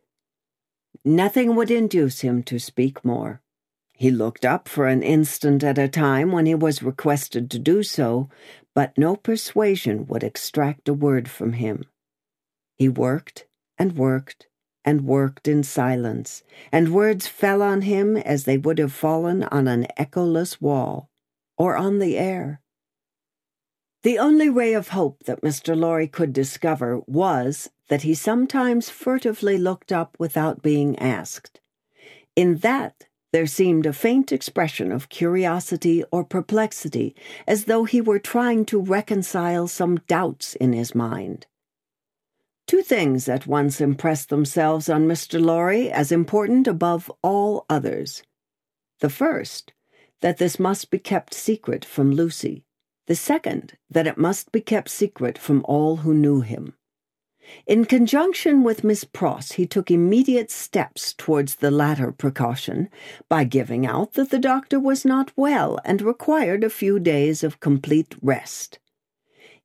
Nothing 1.04 1.56
would 1.56 1.70
induce 1.70 2.20
him 2.20 2.42
to 2.44 2.58
speak 2.58 3.04
more. 3.04 3.42
He 3.94 4.10
looked 4.10 4.46
up 4.46 4.66
for 4.66 4.86
an 4.86 5.02
instant 5.02 5.62
at 5.62 5.76
a 5.76 5.88
time 5.88 6.32
when 6.32 6.46
he 6.46 6.54
was 6.54 6.82
requested 6.82 7.50
to 7.50 7.58
do 7.58 7.82
so, 7.82 8.30
but 8.74 8.96
no 8.96 9.14
persuasion 9.14 10.06
would 10.06 10.22
extract 10.22 10.88
a 10.88 10.94
word 10.94 11.28
from 11.28 11.54
him. 11.54 11.84
He 12.76 12.88
worked 12.88 13.46
and 13.80 13.96
worked 13.96 14.46
and 14.84 15.06
worked 15.06 15.48
in 15.48 15.62
silence, 15.62 16.42
and 16.70 16.92
words 16.92 17.26
fell 17.26 17.62
on 17.62 17.82
him 17.82 18.16
as 18.16 18.44
they 18.44 18.58
would 18.58 18.78
have 18.78 18.92
fallen 18.92 19.42
on 19.44 19.66
an 19.66 19.86
echoless 19.96 20.60
wall 20.60 21.08
or 21.56 21.76
on 21.76 21.98
the 21.98 22.18
air. 22.18 22.60
The 24.02 24.18
only 24.18 24.48
ray 24.50 24.74
of 24.74 24.88
hope 24.88 25.24
that 25.24 25.42
Mr. 25.42 25.76
Lorry 25.76 26.08
could 26.08 26.32
discover 26.32 27.00
was 27.06 27.70
that 27.88 28.02
he 28.02 28.14
sometimes 28.14 28.90
furtively 28.90 29.58
looked 29.58 29.92
up 29.92 30.14
without 30.18 30.62
being 30.62 30.98
asked. 30.98 31.60
In 32.36 32.58
that, 32.58 33.06
there 33.32 33.46
seemed 33.46 33.86
a 33.86 33.92
faint 33.92 34.32
expression 34.32 34.92
of 34.92 35.08
curiosity 35.08 36.04
or 36.10 36.24
perplexity, 36.24 37.14
as 37.46 37.64
though 37.64 37.84
he 37.84 38.00
were 38.00 38.18
trying 38.18 38.64
to 38.66 38.80
reconcile 38.80 39.68
some 39.68 39.98
doubts 40.06 40.54
in 40.56 40.72
his 40.72 40.94
mind. 40.94 41.46
Two 42.70 42.82
things 42.82 43.28
at 43.28 43.48
once 43.48 43.80
impressed 43.80 44.28
themselves 44.28 44.88
on 44.88 45.08
Mr. 45.08 45.44
Lorry 45.44 45.90
as 45.90 46.12
important 46.12 46.68
above 46.68 47.10
all 47.20 47.66
others. 47.68 48.22
The 49.00 49.10
first, 49.10 49.72
that 50.20 50.38
this 50.38 50.60
must 50.60 50.88
be 50.88 51.00
kept 51.00 51.34
secret 51.34 51.84
from 51.84 52.12
Lucy. 52.12 52.62
The 53.08 53.16
second, 53.16 53.76
that 53.90 54.06
it 54.06 54.16
must 54.16 54.52
be 54.52 54.60
kept 54.60 54.88
secret 54.88 55.36
from 55.36 55.64
all 55.64 55.96
who 55.96 56.14
knew 56.14 56.42
him. 56.42 56.74
In 57.66 57.86
conjunction 57.86 58.62
with 58.62 58.84
Miss 58.84 59.02
Pross, 59.02 59.50
he 59.50 59.66
took 59.66 59.90
immediate 59.90 60.52
steps 60.52 61.12
towards 61.12 61.56
the 61.56 61.72
latter 61.72 62.12
precaution 62.12 62.88
by 63.28 63.42
giving 63.42 63.84
out 63.84 64.12
that 64.12 64.30
the 64.30 64.38
doctor 64.38 64.78
was 64.78 65.04
not 65.04 65.32
well 65.34 65.80
and 65.84 66.00
required 66.00 66.62
a 66.62 66.70
few 66.70 67.00
days 67.00 67.42
of 67.42 67.58
complete 67.58 68.14
rest. 68.22 68.78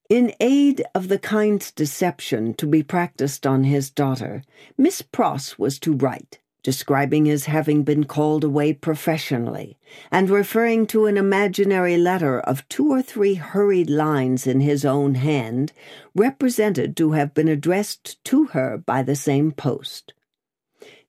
In 0.08 0.34
aid 0.40 0.84
of 0.94 1.08
the 1.08 1.18
kind 1.18 1.72
deception 1.76 2.54
to 2.56 2.68
be 2.68 2.84
practiced 2.84 3.48
on 3.48 3.64
his 3.64 3.90
daughter, 3.90 4.44
Miss 4.78 5.02
Pross 5.02 5.58
was 5.58 5.80
to 5.80 5.94
write, 5.94 6.38
describing 6.62 7.26
his 7.26 7.46
having 7.46 7.82
been 7.82 8.04
called 8.04 8.44
away 8.44 8.74
professionally, 8.74 9.80
and 10.12 10.30
referring 10.30 10.86
to 10.88 11.08
an 11.08 11.18
imaginary 11.18 11.98
letter 11.98 12.40
of 12.40 12.70
two 12.70 12.92
or 12.92 13.02
three 13.02 13.34
hurried 13.34 13.90
lines 13.90 14.46
in 14.46 14.60
his 14.60 14.86
own 14.86 15.16
hand, 15.16 15.74
represented 16.14 16.96
to 16.98 17.14
have 17.14 17.34
been 17.34 17.48
addressed 17.48 18.24
to 18.26 18.46
her 18.46 18.78
by 18.78 19.02
the 19.02 19.16
same 19.16 19.52
post. 19.52 20.14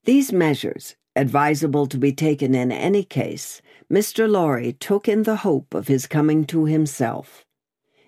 These 0.04 0.32
measures, 0.32 0.96
advisable 1.14 1.86
to 1.88 1.98
be 1.98 2.12
taken 2.12 2.54
in 2.54 2.72
any 2.72 3.04
case, 3.04 3.60
Mr. 3.92 4.26
Lorry 4.26 4.72
took 4.72 5.06
in 5.06 5.24
the 5.24 5.36
hope 5.36 5.74
of 5.74 5.88
his 5.88 6.06
coming 6.06 6.46
to 6.46 6.64
himself. 6.64 7.45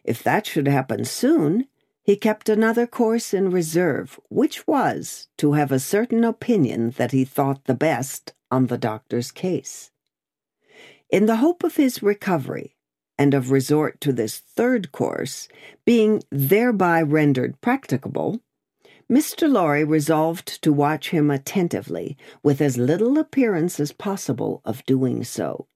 If 0.08 0.22
that 0.22 0.46
should 0.46 0.66
happen 0.66 1.04
soon, 1.04 1.66
he 2.02 2.16
kept 2.16 2.48
another 2.48 2.86
course 2.86 3.34
in 3.34 3.50
reserve, 3.50 4.18
which 4.30 4.66
was 4.66 5.28
to 5.36 5.52
have 5.52 5.70
a 5.70 5.78
certain 5.78 6.24
opinion 6.24 6.92
that 6.92 7.12
he 7.12 7.26
thought 7.26 7.66
the 7.66 7.74
best 7.74 8.32
on 8.50 8.68
the 8.68 8.78
doctor's 8.78 9.30
case. 9.30 9.90
In 11.10 11.26
the 11.26 11.36
hope 11.36 11.62
of 11.62 11.76
his 11.76 12.02
recovery, 12.02 12.74
and 13.18 13.34
of 13.34 13.50
resort 13.50 14.00
to 14.00 14.14
this 14.14 14.38
third 14.38 14.92
course 14.92 15.46
being 15.84 16.22
thereby 16.30 17.02
rendered 17.02 17.60
practicable, 17.60 18.40
Mr. 19.12 19.46
Lorry 19.46 19.84
resolved 19.84 20.62
to 20.62 20.72
watch 20.72 21.10
him 21.10 21.30
attentively, 21.30 22.16
with 22.42 22.62
as 22.62 22.78
little 22.78 23.18
appearance 23.18 23.78
as 23.78 23.92
possible 23.92 24.62
of 24.64 24.86
doing 24.86 25.22
so. 25.22 25.66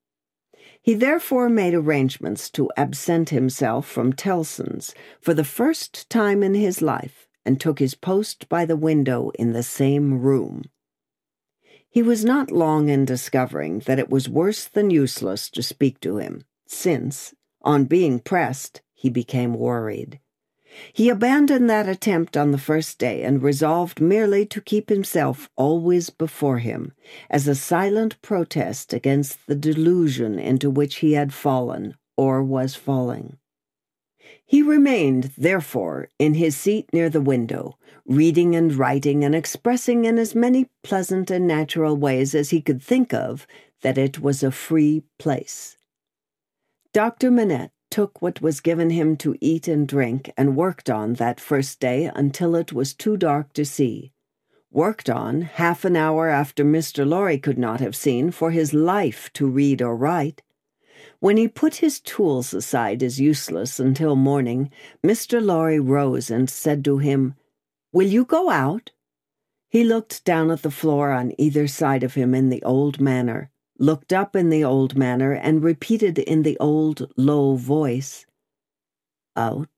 He 0.83 0.95
therefore 0.95 1.49
made 1.49 1.75
arrangements 1.75 2.51
to 2.51 2.69
absent 2.77 3.31
himself 3.31 3.87
from 3.87 4.13
Tellson's 4.13 4.95
for 5.21 5.33
the 5.33 5.45
first 5.45 6.11
time 6.11 6.43
in 6.43 6.55
his 6.55 6.83
life 6.83 7.29
and 7.45 7.61
took 7.61 7.79
his 7.79 7.95
post 7.95 8.49
by 8.49 8.65
the 8.65 8.77
window 8.77 9.31
in 9.39 9.53
the 9.53 9.63
same 9.63 10.21
room. 10.21 10.65
He 11.89 12.03
was 12.03 12.25
not 12.25 12.51
long 12.51 12.89
in 12.89 13.05
discovering 13.05 13.81
that 13.81 14.01
it 14.01 14.11
was 14.11 14.29
worse 14.29 14.65
than 14.65 14.91
useless 14.91 15.49
to 15.51 15.63
speak 15.63 16.01
to 16.01 16.17
him, 16.17 16.45
since, 16.67 17.33
on 17.63 17.85
being 17.85 18.19
pressed, 18.19 18.83
he 18.93 19.09
became 19.09 19.55
worried. 19.55 20.19
He 20.93 21.09
abandoned 21.09 21.69
that 21.69 21.89
attempt 21.89 22.37
on 22.37 22.51
the 22.51 22.59
first 22.59 22.99
day 22.99 23.23
and 23.23 23.43
resolved 23.43 24.01
merely 24.01 24.47
to 24.47 24.61
keep 24.61 24.89
himself 24.89 25.51
always 25.57 26.11
before 26.11 26.59
him, 26.59 26.93
as 27.29 27.47
a 27.47 27.55
silent 27.55 28.21
protest 28.23 28.93
against 28.93 29.47
the 29.47 29.55
delusion 29.55 30.39
into 30.39 30.71
which 30.71 30.97
he 30.97 31.13
had 31.13 31.35
fallen 31.35 31.97
or 32.17 32.43
was 32.43 32.75
falling. 32.75 33.39
He 34.45 34.63
remained, 34.63 35.33
therefore, 35.37 36.09
in 36.19 36.35
his 36.35 36.57
seat 36.57 36.89
near 36.93 37.09
the 37.09 37.21
window, 37.21 37.79
reading 38.07 38.55
and 38.55 38.75
writing 38.75 39.25
and 39.25 39.35
expressing 39.35 40.05
in 40.05 40.19
as 40.19 40.35
many 40.35 40.69
pleasant 40.83 41.31
and 41.31 41.47
natural 41.47 41.97
ways 41.97 42.35
as 42.35 42.51
he 42.51 42.61
could 42.61 42.83
think 42.83 43.13
of 43.13 43.47
that 43.81 43.99
it 43.99 44.21
was 44.21 44.43
a 44.43 44.51
free 44.51 45.03
place. 45.19 45.77
Dr. 46.93 47.31
Manette 47.31 47.73
took 47.93 48.23
what 48.23 48.41
was 48.41 48.61
given 48.61 48.89
him 48.89 49.19
to 49.19 49.37
eat 49.39 49.69
and 49.69 49.87
drink 49.87 50.33
and 50.35 50.57
worked 50.57 50.89
on 50.89 51.13
that 51.13 51.39
first 51.39 51.79
day 51.79 52.11
until 52.15 52.57
it 52.57 52.73
was 52.73 52.95
too 52.95 53.19
dark 53.19 53.53
to 53.53 53.67
see. 53.67 54.11
Worked 54.71 55.11
on 55.11 55.43
half 55.43 55.85
an 55.85 55.95
hour 55.95 56.31
after 56.31 56.65
Mr. 56.65 57.07
Lorry 57.07 57.37
could 57.37 57.59
not 57.59 57.81
have 57.81 57.95
seen 57.95 58.31
for 58.31 58.51
his 58.51 58.73
life 58.73 59.31
to 59.35 59.47
read 59.47 59.83
or 59.83 59.95
write. 59.95 60.41
When 61.21 61.37
he 61.37 61.47
put 61.47 61.77
his 61.77 62.01
tools 62.01 62.55
aside 62.55 63.03
as 63.03 63.21
useless 63.21 63.79
until 63.79 64.17
morning, 64.17 64.71
Mr. 65.05 65.45
Lorry 65.45 65.79
rose 65.79 66.31
and 66.31 66.49
said 66.49 66.83
to 66.87 66.97
him, 66.97 67.35
Will 67.93 68.09
you 68.09 68.25
go 68.25 68.49
out? 68.49 68.93
He 69.69 69.85
looked 69.85 70.25
down 70.25 70.51
at 70.51 70.63
the 70.63 70.71
floor 70.71 71.13
on 71.13 71.35
either 71.37 71.69
side 71.69 72.03
of 72.03 72.15
him 72.15 72.35
in 72.35 72.49
the 72.49 72.63
old 72.63 73.03
manner 73.03 73.52
looked 73.79 74.13
up 74.13 74.37
in 74.37 74.51
the 74.51 74.65
old 74.65 74.97
manner, 74.97 75.33
and 75.33 75.63
repeated 75.63 76.19
in 76.19 76.43
the 76.43 76.57
old 76.59 77.11
low 77.17 77.57
voice, 77.57 78.27
Out? 79.37 79.69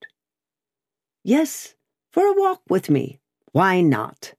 Yes, 1.23 1.75
for 2.11 2.27
a 2.27 2.35
walk 2.35 2.63
with 2.69 2.91
me. 2.91 3.21
Why 3.53 3.81
not? 3.81 4.35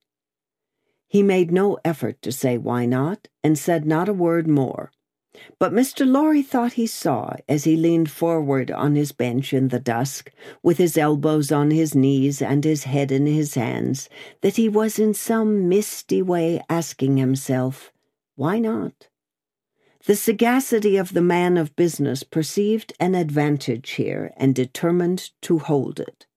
He 1.07 1.23
made 1.23 1.51
no 1.51 1.77
effort 1.85 2.21
to 2.23 2.31
say 2.31 2.57
why 2.57 2.85
not, 2.85 3.27
and 3.43 3.57
said 3.57 3.85
not 3.85 4.09
a 4.09 4.13
word 4.13 4.47
more. 4.47 4.91
But 5.59 5.73
Mr. 5.73 6.05
Lorry 6.05 6.41
thought 6.41 6.73
he 6.73 6.87
saw, 6.87 7.35
as 7.47 7.63
he 7.63 7.75
leaned 7.75 8.09
forward 8.09 8.71
on 8.71 8.95
his 8.95 9.11
bench 9.11 9.53
in 9.53 9.69
the 9.69 9.79
dusk, 9.79 10.31
with 10.63 10.77
his 10.77 10.97
elbows 10.97 11.51
on 11.51 11.71
his 11.71 11.93
knees 11.95 12.41
and 12.41 12.63
his 12.63 12.85
head 12.85 13.11
in 13.11 13.25
his 13.25 13.55
hands, 13.55 14.09
that 14.41 14.55
he 14.55 14.69
was 14.69 14.99
in 14.99 15.13
some 15.13 15.67
misty 15.67 16.21
way 16.21 16.61
asking 16.69 17.17
himself, 17.17 17.91
Why 18.35 18.59
not? 18.59 19.07
The 20.05 20.15
sagacity 20.15 20.97
of 20.97 21.13
the 21.13 21.21
man 21.21 21.57
of 21.57 21.75
business 21.75 22.21
perceived 22.21 22.93
an 22.99 23.15
advantage 23.15 23.91
here 23.91 24.33
and 24.37 24.53
determined 24.53 25.31
to 25.41 25.57
hold 25.57 25.99
it. 25.99 26.27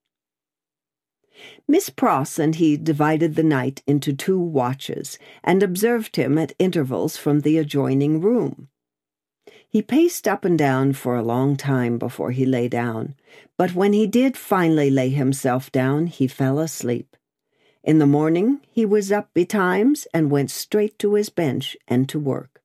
Miss 1.67 1.91
Pross 1.91 2.39
and 2.39 2.55
he 2.55 2.77
divided 2.77 3.35
the 3.35 3.43
night 3.43 3.83
into 3.85 4.11
two 4.11 4.39
watches 4.39 5.19
and 5.43 5.61
observed 5.61 6.15
him 6.15 6.35
at 6.39 6.55
intervals 6.57 7.15
from 7.15 7.41
the 7.41 7.59
adjoining 7.59 8.19
room. 8.19 8.69
He 9.67 9.83
paced 9.83 10.27
up 10.27 10.43
and 10.43 10.57
down 10.57 10.93
for 10.93 11.15
a 11.15 11.21
long 11.21 11.55
time 11.55 11.99
before 11.99 12.31
he 12.31 12.47
lay 12.47 12.69
down, 12.69 13.13
but 13.55 13.75
when 13.75 13.93
he 13.93 14.07
did 14.07 14.35
finally 14.35 14.89
lay 14.89 15.09
himself 15.09 15.71
down, 15.71 16.07
he 16.07 16.25
fell 16.25 16.57
asleep. 16.57 17.15
In 17.83 17.99
the 17.99 18.07
morning, 18.07 18.61
he 18.71 18.83
was 18.83 19.11
up 19.11 19.31
betimes 19.35 20.07
and 20.11 20.31
went 20.31 20.49
straight 20.49 20.97
to 20.99 21.13
his 21.13 21.29
bench 21.29 21.77
and 21.87 22.09
to 22.09 22.17
work. 22.17 22.58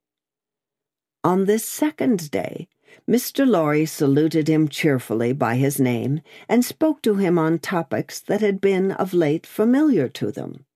On 1.24 1.46
this 1.46 1.64
second 1.64 2.30
day, 2.30 2.68
Mr. 3.08 3.48
Lorry 3.48 3.86
saluted 3.86 4.46
him 4.46 4.68
cheerfully 4.68 5.32
by 5.32 5.56
his 5.56 5.80
name 5.80 6.20
and 6.50 6.62
spoke 6.62 7.00
to 7.00 7.14
him 7.14 7.38
on 7.38 7.58
topics 7.58 8.20
that 8.20 8.42
had 8.42 8.60
been 8.60 8.92
of 8.92 9.14
late 9.14 9.46
familiar 9.46 10.06
to 10.10 10.30
them. 10.30 10.66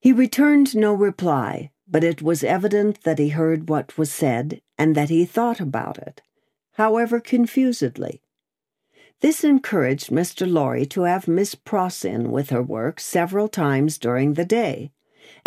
He 0.00 0.12
returned 0.12 0.76
no 0.76 0.92
reply, 0.92 1.70
but 1.88 2.04
it 2.04 2.20
was 2.20 2.44
evident 2.44 3.04
that 3.04 3.18
he 3.18 3.30
heard 3.30 3.70
what 3.70 3.96
was 3.96 4.12
said 4.12 4.60
and 4.76 4.94
that 4.94 5.08
he 5.08 5.24
thought 5.24 5.60
about 5.60 5.96
it, 5.96 6.20
however 6.72 7.18
confusedly. 7.18 8.20
This 9.20 9.42
encouraged 9.42 10.10
Mr. 10.10 10.50
Lorry 10.50 10.84
to 10.86 11.02
have 11.02 11.26
Miss 11.26 11.54
Pross 11.54 12.04
in 12.04 12.30
with 12.30 12.50
her 12.50 12.62
work 12.62 13.00
several 13.00 13.48
times 13.48 13.96
during 13.96 14.34
the 14.34 14.44
day, 14.44 14.92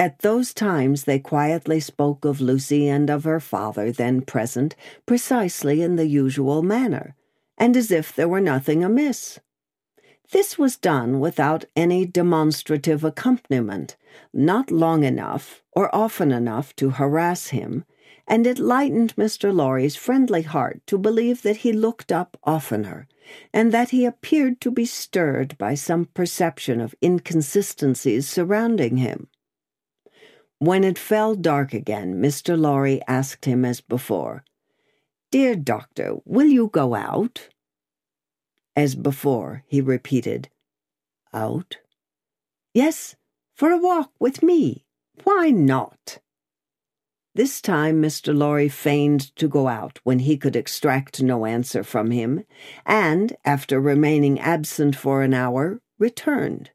at 0.02 0.18
those 0.22 0.52
times 0.52 1.04
they 1.04 1.20
quietly 1.20 1.80
spoke 1.80 2.26
of 2.26 2.42
Lucy 2.42 2.90
and 2.90 3.08
of 3.08 3.24
her 3.24 3.40
father, 3.40 3.92
then 3.92 4.20
present, 4.20 4.76
precisely 5.06 5.84
in 5.84 5.96
the 5.96 6.08
usual 6.08 6.64
manner, 6.64 7.16
and 7.56 7.78
as 7.78 7.92
if 7.92 8.12
there 8.12 8.28
were 8.28 8.42
nothing 8.42 8.84
amiss. 8.84 9.40
This 10.32 10.58
was 10.58 10.76
done 10.76 11.20
without 11.20 11.66
any 11.76 12.08
demonstrative 12.08 13.04
accompaniment, 13.04 13.96
not 14.34 14.72
long 14.72 15.04
enough 15.04 15.62
or 15.74 15.94
often 15.94 16.32
enough 16.32 16.76
to 16.78 16.90
harass 16.90 17.50
him, 17.50 17.86
and 18.28 18.48
it 18.48 18.58
lightened 18.58 19.16
Mr. 19.18 19.54
Lorry's 19.54 19.96
friendly 19.96 20.42
heart 20.42 20.82
to 20.88 20.98
believe 20.98 21.44
that 21.44 21.58
he 21.58 21.72
looked 21.72 22.12
up 22.12 22.40
oftener, 22.44 23.08
and 23.54 23.72
that 23.72 23.92
he 23.92 24.06
appeared 24.06 24.62
to 24.62 24.72
be 24.72 24.86
stirred 24.86 25.56
by 25.60 25.76
some 25.76 26.06
perception 26.06 26.82
of 26.82 26.96
inconsistencies 27.04 28.28
surrounding 28.28 28.98
him. 28.98 29.28
When 30.62 30.84
it 30.84 31.00
fell 31.00 31.34
dark 31.34 31.74
again, 31.74 32.22
Mr. 32.22 32.56
Lorry 32.56 33.02
asked 33.08 33.46
him 33.46 33.66
as 33.66 33.82
before, 33.82 34.46
Dear 35.32 35.56
doctor, 35.56 36.18
will 36.24 36.46
you 36.46 36.68
go 36.68 36.94
out? 36.94 37.50
As 38.76 38.94
before, 38.94 39.64
he 39.66 39.82
repeated, 39.82 40.50
Out? 41.34 41.78
Yes, 42.76 43.16
for 43.56 43.72
a 43.72 43.78
walk 43.80 44.12
with 44.20 44.44
me. 44.44 44.86
Why 45.24 45.50
not? 45.50 46.20
This 47.34 47.60
time 47.60 48.00
Mr. 48.00 48.32
Lorry 48.38 48.70
feigned 48.70 49.36
to 49.38 49.48
go 49.48 49.68
out 49.68 50.00
when 50.04 50.20
he 50.20 50.38
could 50.38 50.56
extract 50.56 51.24
no 51.24 51.48
answer 51.48 51.84
from 51.84 52.12
him, 52.12 52.44
and, 52.86 53.36
after 53.44 53.82
remaining 53.82 54.40
absent 54.40 54.96
for 54.96 55.24
an 55.24 55.34
hour, 55.34 55.82
returned. 55.98 56.70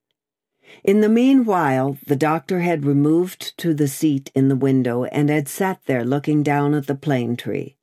In 0.84 1.00
the 1.00 1.08
meanwhile, 1.08 1.98
the 2.06 2.16
doctor 2.16 2.60
had 2.60 2.84
removed 2.84 3.56
to 3.58 3.74
the 3.74 3.88
seat 3.88 4.30
in 4.34 4.48
the 4.48 4.56
window 4.56 5.04
and 5.04 5.28
had 5.28 5.48
sat 5.48 5.80
there 5.86 6.04
looking 6.04 6.42
down 6.42 6.74
at 6.74 6.86
the 6.86 6.94
plane 6.94 7.36
tree. 7.36 7.76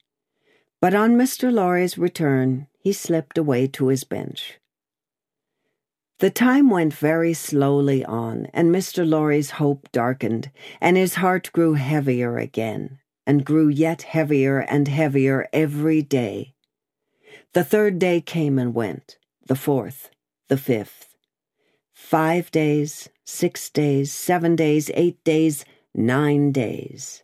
But 0.81 0.93
on 0.93 1.17
Mr. 1.17 1.51
Lorry's 1.51 1.97
return, 1.97 2.67
he 2.79 2.91
slipped 2.91 3.37
away 3.37 3.67
to 3.67 3.87
his 3.87 4.03
bench. 4.03 4.59
The 6.19 6.29
time 6.29 6.69
went 6.69 6.93
very 6.93 7.33
slowly 7.33 8.05
on, 8.05 8.47
and 8.53 8.69
Mr. 8.69 9.07
Lorry's 9.07 9.51
hope 9.51 9.91
darkened, 9.91 10.51
and 10.79 10.95
his 10.95 11.15
heart 11.15 11.51
grew 11.51 11.73
heavier 11.73 12.37
again, 12.37 12.99
and 13.25 13.45
grew 13.45 13.67
yet 13.67 14.03
heavier 14.03 14.59
and 14.59 14.87
heavier 14.87 15.47
every 15.51 16.01
day. 16.01 16.53
The 17.53 17.63
third 17.63 17.99
day 17.99 18.21
came 18.21 18.57
and 18.57 18.73
went, 18.73 19.17
the 19.47 19.55
fourth, 19.55 20.11
the 20.47 20.57
fifth. 20.57 21.12
Five 22.13 22.51
days, 22.51 23.09
six 23.25 23.71
days, 23.71 24.13
seven 24.13 24.55
days, 24.55 24.91
eight 24.93 25.23
days, 25.23 25.65
nine 25.95 26.51
days. 26.51 27.23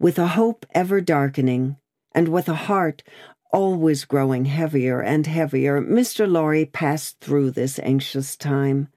With 0.00 0.18
a 0.18 0.28
hope 0.28 0.64
ever 0.72 1.02
darkening, 1.02 1.76
and 2.12 2.28
with 2.28 2.48
a 2.48 2.54
heart 2.54 3.02
always 3.52 4.06
growing 4.06 4.46
heavier 4.46 5.02
and 5.02 5.26
heavier, 5.26 5.82
Mr. 5.82 6.26
Lorry 6.26 6.64
passed 6.64 7.20
through 7.20 7.50
this 7.50 7.78
anxious 7.80 8.36
time. 8.36 8.88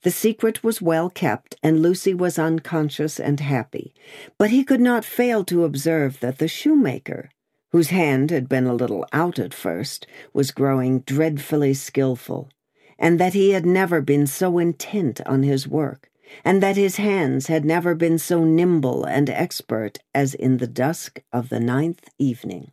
The 0.00 0.10
secret 0.10 0.64
was 0.64 0.80
well 0.80 1.10
kept, 1.10 1.56
and 1.62 1.82
Lucy 1.82 2.14
was 2.14 2.38
unconscious 2.38 3.20
and 3.20 3.38
happy, 3.38 3.92
but 4.38 4.48
he 4.48 4.64
could 4.64 4.80
not 4.80 5.04
fail 5.04 5.44
to 5.44 5.64
observe 5.64 6.20
that 6.20 6.38
the 6.38 6.48
shoemaker, 6.48 7.28
whose 7.72 7.90
hand 7.90 8.30
had 8.30 8.48
been 8.48 8.66
a 8.66 8.74
little 8.74 9.04
out 9.12 9.38
at 9.38 9.52
first, 9.52 10.06
was 10.32 10.52
growing 10.52 11.00
dreadfully 11.00 11.74
skilful, 11.74 12.48
and 13.02 13.18
that 13.18 13.34
he 13.34 13.50
had 13.50 13.66
never 13.66 14.00
been 14.00 14.26
so 14.28 14.58
intent 14.58 15.20
on 15.26 15.42
his 15.42 15.66
work, 15.66 16.08
and 16.44 16.62
that 16.62 16.76
his 16.76 16.96
hands 16.96 17.48
had 17.48 17.64
never 17.64 17.96
been 17.96 18.16
so 18.16 18.44
nimble 18.44 19.04
and 19.04 19.28
expert 19.28 19.98
as 20.14 20.34
in 20.34 20.58
the 20.58 20.68
dusk 20.68 21.20
of 21.32 21.48
the 21.48 21.60
ninth 21.60 22.08
evening. 22.16 22.70